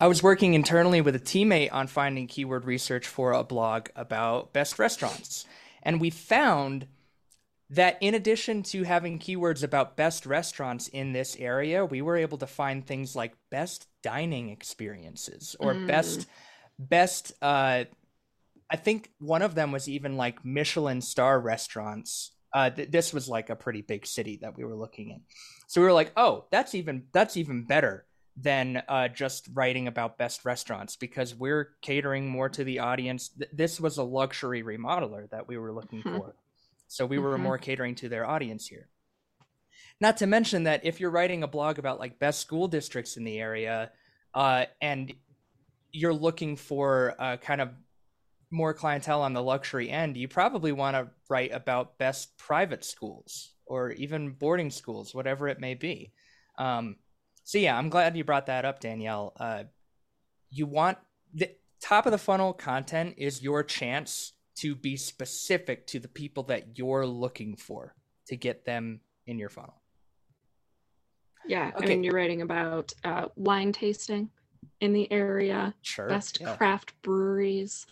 I 0.00 0.06
was 0.06 0.22
working 0.22 0.54
internally 0.54 1.02
with 1.02 1.14
a 1.14 1.20
teammate 1.20 1.70
on 1.70 1.86
finding 1.86 2.26
keyword 2.26 2.64
research 2.64 3.06
for 3.06 3.32
a 3.32 3.44
blog 3.44 3.88
about 3.94 4.54
best 4.54 4.78
restaurants. 4.78 5.44
And 5.82 6.00
we 6.00 6.08
found 6.08 6.86
that 7.68 7.98
in 8.00 8.14
addition 8.14 8.62
to 8.62 8.84
having 8.84 9.18
keywords 9.18 9.62
about 9.62 9.98
best 9.98 10.24
restaurants 10.24 10.88
in 10.88 11.12
this 11.12 11.36
area, 11.38 11.84
we 11.84 12.00
were 12.00 12.16
able 12.16 12.38
to 12.38 12.46
find 12.46 12.86
things 12.86 13.14
like 13.14 13.34
best 13.50 13.86
dining 14.02 14.48
experiences 14.48 15.56
or 15.60 15.74
mm. 15.74 15.86
best 15.86 16.26
best 16.78 17.32
uh 17.42 17.84
I 18.70 18.76
think 18.76 19.10
one 19.18 19.42
of 19.42 19.54
them 19.54 19.72
was 19.72 19.88
even 19.88 20.16
like 20.16 20.44
Michelin 20.44 21.00
star 21.00 21.40
restaurants. 21.40 22.32
Uh, 22.52 22.70
th- 22.70 22.90
this 22.90 23.12
was 23.12 23.28
like 23.28 23.50
a 23.50 23.56
pretty 23.56 23.82
big 23.82 24.06
city 24.06 24.38
that 24.42 24.56
we 24.56 24.64
were 24.64 24.76
looking 24.76 25.10
in. 25.10 25.22
So 25.66 25.80
we 25.80 25.86
were 25.86 25.92
like, 25.92 26.12
"Oh, 26.16 26.46
that's 26.50 26.74
even 26.74 27.04
that's 27.12 27.36
even 27.36 27.64
better." 27.64 28.04
than 28.40 28.82
uh, 28.88 29.08
just 29.08 29.48
writing 29.52 29.88
about 29.88 30.16
best 30.16 30.44
restaurants 30.44 30.96
because 30.96 31.34
we're 31.34 31.70
catering 31.82 32.28
more 32.28 32.48
to 32.48 32.62
the 32.62 32.78
audience. 32.78 33.30
Th- 33.30 33.50
this 33.52 33.80
was 33.80 33.98
a 33.98 34.02
luxury 34.02 34.62
remodeler 34.62 35.28
that 35.30 35.48
we 35.48 35.58
were 35.58 35.72
looking 35.72 36.02
mm-hmm. 36.02 36.16
for. 36.16 36.36
So 36.86 37.04
we 37.04 37.18
were 37.18 37.34
mm-hmm. 37.34 37.42
more 37.42 37.58
catering 37.58 37.94
to 37.96 38.08
their 38.08 38.26
audience 38.26 38.66
here. 38.66 38.88
Not 40.00 40.18
to 40.18 40.26
mention 40.26 40.64
that 40.64 40.84
if 40.84 41.00
you're 41.00 41.10
writing 41.10 41.42
a 41.42 41.48
blog 41.48 41.78
about 41.78 41.98
like 41.98 42.18
best 42.18 42.40
school 42.40 42.68
districts 42.68 43.16
in 43.16 43.24
the 43.24 43.38
area 43.38 43.90
uh, 44.34 44.66
and 44.80 45.12
you're 45.92 46.14
looking 46.14 46.56
for 46.56 47.14
uh, 47.18 47.36
kind 47.38 47.60
of 47.60 47.70
more 48.50 48.74
clientele 48.74 49.22
on 49.22 49.32
the 49.32 49.42
luxury 49.42 49.90
end, 49.90 50.16
you 50.16 50.28
probably 50.28 50.72
want 50.72 50.96
to 50.96 51.08
write 51.28 51.52
about 51.52 51.98
best 51.98 52.36
private 52.38 52.84
schools 52.84 53.52
or 53.66 53.92
even 53.92 54.30
boarding 54.30 54.70
schools, 54.70 55.14
whatever 55.14 55.48
it 55.48 55.60
may 55.60 55.74
be. 55.74 56.12
Um, 56.58 56.96
so 57.44 57.58
yeah, 57.58 57.76
I'm 57.76 57.90
glad 57.90 58.16
you 58.16 58.24
brought 58.24 58.46
that 58.46 58.64
up, 58.64 58.80
Danielle. 58.80 59.32
Uh, 59.38 59.64
you 60.50 60.66
want 60.66 60.98
the 61.34 61.50
top 61.80 62.06
of 62.06 62.12
the 62.12 62.18
funnel 62.18 62.52
content 62.52 63.14
is 63.18 63.42
your 63.42 63.62
chance 63.62 64.32
to 64.56 64.74
be 64.74 64.96
specific 64.96 65.86
to 65.86 66.00
the 66.00 66.08
people 66.08 66.42
that 66.44 66.76
you're 66.76 67.06
looking 67.06 67.56
for 67.56 67.94
to 68.26 68.36
get 68.36 68.64
them 68.64 69.00
in 69.26 69.38
your 69.38 69.48
funnel. 69.48 69.80
Yeah, 71.46 71.70
okay. 71.76 71.84
I 71.84 71.88
mean, 71.88 72.04
you're 72.04 72.14
writing 72.14 72.42
about 72.42 72.92
uh, 73.04 73.26
wine 73.36 73.72
tasting 73.72 74.28
in 74.80 74.92
the 74.92 75.10
area, 75.10 75.74
sure, 75.82 76.08
best 76.08 76.40
yeah. 76.40 76.56
craft 76.56 76.92
breweries, 77.02 77.86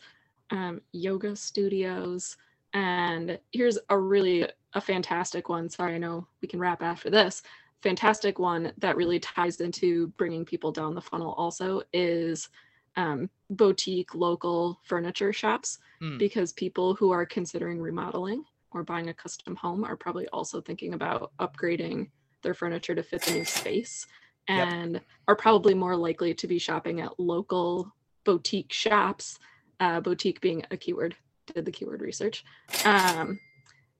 um, 0.50 0.80
yoga 0.92 1.34
studios, 1.36 2.36
and 2.72 3.38
here's 3.52 3.78
a 3.88 3.98
really 3.98 4.46
a 4.74 4.80
fantastic 4.80 5.48
one. 5.48 5.68
Sorry, 5.68 5.94
I 5.94 5.98
know 5.98 6.26
we 6.42 6.48
can 6.48 6.60
wrap 6.60 6.82
after 6.82 7.10
this 7.10 7.42
fantastic 7.82 8.38
one 8.38 8.72
that 8.78 8.96
really 8.96 9.20
ties 9.20 9.60
into 9.60 10.08
bringing 10.16 10.44
people 10.44 10.72
down 10.72 10.94
the 10.94 11.00
funnel 11.00 11.34
also 11.34 11.82
is 11.92 12.48
um, 12.96 13.28
boutique 13.50 14.14
local 14.14 14.80
furniture 14.82 15.32
shops 15.32 15.78
mm. 16.02 16.18
because 16.18 16.52
people 16.52 16.94
who 16.94 17.10
are 17.10 17.26
considering 17.26 17.80
remodeling 17.80 18.44
or 18.72 18.82
buying 18.82 19.08
a 19.08 19.14
custom 19.14 19.54
home 19.54 19.84
are 19.84 19.96
probably 19.96 20.26
also 20.28 20.60
thinking 20.60 20.94
about 20.94 21.30
upgrading 21.38 22.10
their 22.42 22.54
furniture 22.54 22.94
to 22.94 23.02
fit 23.02 23.22
the 23.22 23.32
new 23.32 23.44
space 23.44 24.06
and 24.48 24.94
yep. 24.94 25.02
are 25.28 25.36
probably 25.36 25.74
more 25.74 25.96
likely 25.96 26.32
to 26.32 26.46
be 26.46 26.58
shopping 26.58 27.00
at 27.00 27.18
local 27.20 27.92
boutique 28.24 28.72
shops, 28.72 29.38
uh, 29.80 30.00
boutique 30.00 30.40
being 30.40 30.64
a 30.70 30.76
keyword, 30.76 31.16
did 31.54 31.64
the 31.64 31.72
keyword 31.72 32.00
research, 32.00 32.44
um, 32.84 33.38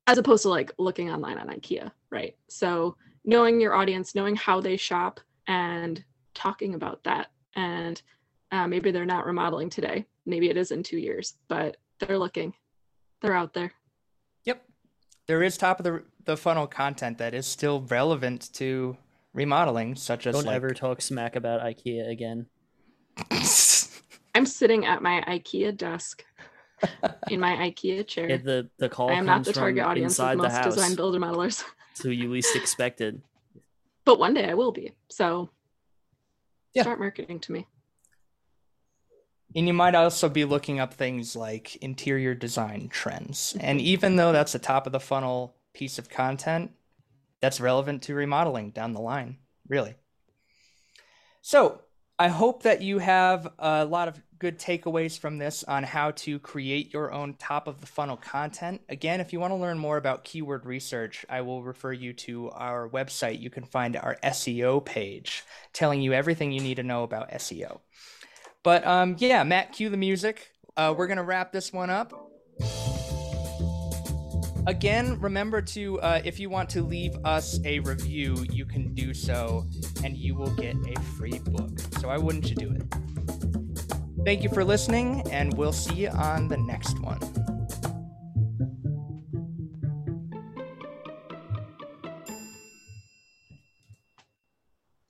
as 0.06 0.18
opposed 0.18 0.42
to 0.42 0.48
like 0.48 0.72
looking 0.78 1.10
online 1.10 1.38
on 1.38 1.48
IKEA, 1.48 1.90
right? 2.10 2.36
So 2.48 2.96
knowing 3.24 3.60
your 3.60 3.74
audience, 3.74 4.14
knowing 4.14 4.36
how 4.36 4.60
they 4.60 4.76
shop, 4.76 5.20
and 5.46 6.02
talking 6.34 6.74
about 6.74 7.02
that. 7.04 7.28
And 7.54 8.00
uh, 8.52 8.66
maybe 8.68 8.90
they're 8.90 9.04
not 9.04 9.26
remodeling 9.26 9.70
today. 9.70 10.06
Maybe 10.26 10.50
it 10.50 10.56
is 10.56 10.70
in 10.70 10.82
two 10.82 10.98
years, 10.98 11.34
but 11.48 11.76
they're 11.98 12.18
looking. 12.18 12.52
They're 13.20 13.36
out 13.36 13.54
there. 13.54 13.72
Yep. 14.44 14.62
There 15.26 15.42
is 15.42 15.56
top 15.56 15.80
of 15.80 15.84
the 15.84 16.04
the 16.24 16.36
funnel 16.36 16.66
content 16.66 17.18
that 17.18 17.34
is 17.34 17.46
still 17.46 17.82
relevant 17.82 18.52
to 18.54 18.96
remodeling, 19.32 19.94
such 19.94 20.26
as 20.26 20.34
Don't 20.34 20.46
like... 20.46 20.56
ever 20.56 20.70
talk 20.70 21.00
smack 21.00 21.36
about 21.36 21.60
IKEA 21.60 22.10
again. 22.10 22.46
I'm 24.36 24.46
sitting 24.46 24.84
at 24.84 25.02
my 25.02 25.22
IKEA 25.26 25.74
desk 25.76 26.24
in 27.30 27.40
my 27.40 27.52
IKEA 27.70 28.06
chair. 28.06 28.28
Yeah, 28.28 28.36
the 28.36 28.68
the 28.76 28.88
call 28.88 29.08
I 29.08 29.14
am 29.14 29.24
not 29.24 29.44
the 29.44 29.52
target 29.54 29.82
audience 29.82 30.20
of 30.20 30.30
the 30.30 30.36
most 30.36 30.52
house, 30.52 30.74
design 30.74 30.94
builder 30.94 31.18
modelers, 31.18 31.64
who 32.02 32.10
you 32.10 32.30
least 32.30 32.54
expected. 32.54 33.22
but 34.04 34.18
one 34.18 34.34
day 34.34 34.48
I 34.48 34.54
will 34.54 34.72
be. 34.72 34.92
So 35.08 35.48
Yeah. 36.74 36.82
start 36.82 36.98
marketing 37.00 37.40
to 37.40 37.52
me. 37.52 37.66
And 39.54 39.66
you 39.66 39.72
might 39.72 39.94
also 39.94 40.28
be 40.28 40.44
looking 40.44 40.78
up 40.80 40.92
things 40.92 41.34
like 41.34 41.76
interior 41.76 42.34
design 42.34 42.88
trends. 42.90 43.56
And 43.58 43.78
mm-hmm. 43.78 43.86
even 43.86 44.16
though 44.16 44.32
that's 44.32 44.54
a 44.54 44.58
top 44.58 44.86
of 44.86 44.92
the 44.92 45.00
funnel 45.00 45.56
piece 45.72 45.98
of 45.98 46.10
content, 46.10 46.72
that's 47.40 47.58
relevant 47.58 48.02
to 48.02 48.14
remodeling 48.14 48.70
down 48.70 48.92
the 48.92 49.00
line, 49.00 49.38
really. 49.66 49.94
So, 51.40 51.80
I 52.18 52.28
hope 52.28 52.62
that 52.62 52.82
you 52.82 52.98
have 52.98 53.48
a 53.58 53.84
lot 53.84 54.08
of 54.08 54.22
good 54.38 54.58
takeaways 54.58 55.18
from 55.18 55.38
this 55.38 55.64
on 55.64 55.82
how 55.82 56.10
to 56.10 56.38
create 56.38 56.92
your 56.92 57.12
own 57.12 57.34
top 57.34 57.66
of 57.66 57.80
the 57.80 57.86
funnel 57.86 58.16
content. 58.16 58.80
Again, 58.88 59.20
if 59.20 59.32
you 59.32 59.40
want 59.40 59.52
to 59.52 59.56
learn 59.56 59.78
more 59.78 59.96
about 59.96 60.24
keyword 60.24 60.66
research, 60.66 61.24
I 61.28 61.40
will 61.40 61.62
refer 61.62 61.92
you 61.92 62.12
to 62.12 62.50
our 62.50 62.88
website. 62.88 63.40
You 63.40 63.50
can 63.50 63.64
find 63.64 63.96
our 63.96 64.16
SEO 64.22 64.84
page 64.84 65.44
telling 65.72 66.02
you 66.02 66.12
everything 66.12 66.52
you 66.52 66.60
need 66.60 66.76
to 66.76 66.82
know 66.82 67.02
about 67.02 67.30
SEO. 67.30 67.80
But 68.62 68.86
um, 68.86 69.16
yeah, 69.18 69.42
Matt, 69.44 69.72
cue 69.72 69.88
the 69.88 69.96
music. 69.96 70.50
Uh, 70.76 70.94
we're 70.96 71.06
gonna 71.06 71.22
wrap 71.22 71.52
this 71.52 71.72
one 71.72 71.90
up. 71.90 72.12
Again, 74.66 75.20
remember 75.20 75.62
to 75.62 76.00
uh, 76.00 76.20
if 76.24 76.40
you 76.40 76.50
want 76.50 76.68
to 76.70 76.82
leave 76.82 77.14
us 77.24 77.60
a 77.64 77.78
review, 77.80 78.44
you 78.50 78.66
can 78.66 78.92
do 78.94 79.14
so, 79.14 79.64
and 80.02 80.16
you 80.16 80.34
will 80.34 80.50
get 80.56 80.74
a 80.74 81.00
free 81.16 81.38
book. 81.38 81.78
So 82.00 82.08
why 82.08 82.18
wouldn't 82.18 82.50
you 82.50 82.56
do 82.56 82.72
it? 82.72 83.15
Thank 84.26 84.42
you 84.42 84.48
for 84.48 84.64
listening, 84.64 85.22
and 85.30 85.56
we'll 85.56 85.72
see 85.72 85.94
you 85.94 86.08
on 86.08 86.48
the 86.48 86.56
next 86.56 86.98
one. 86.98 87.20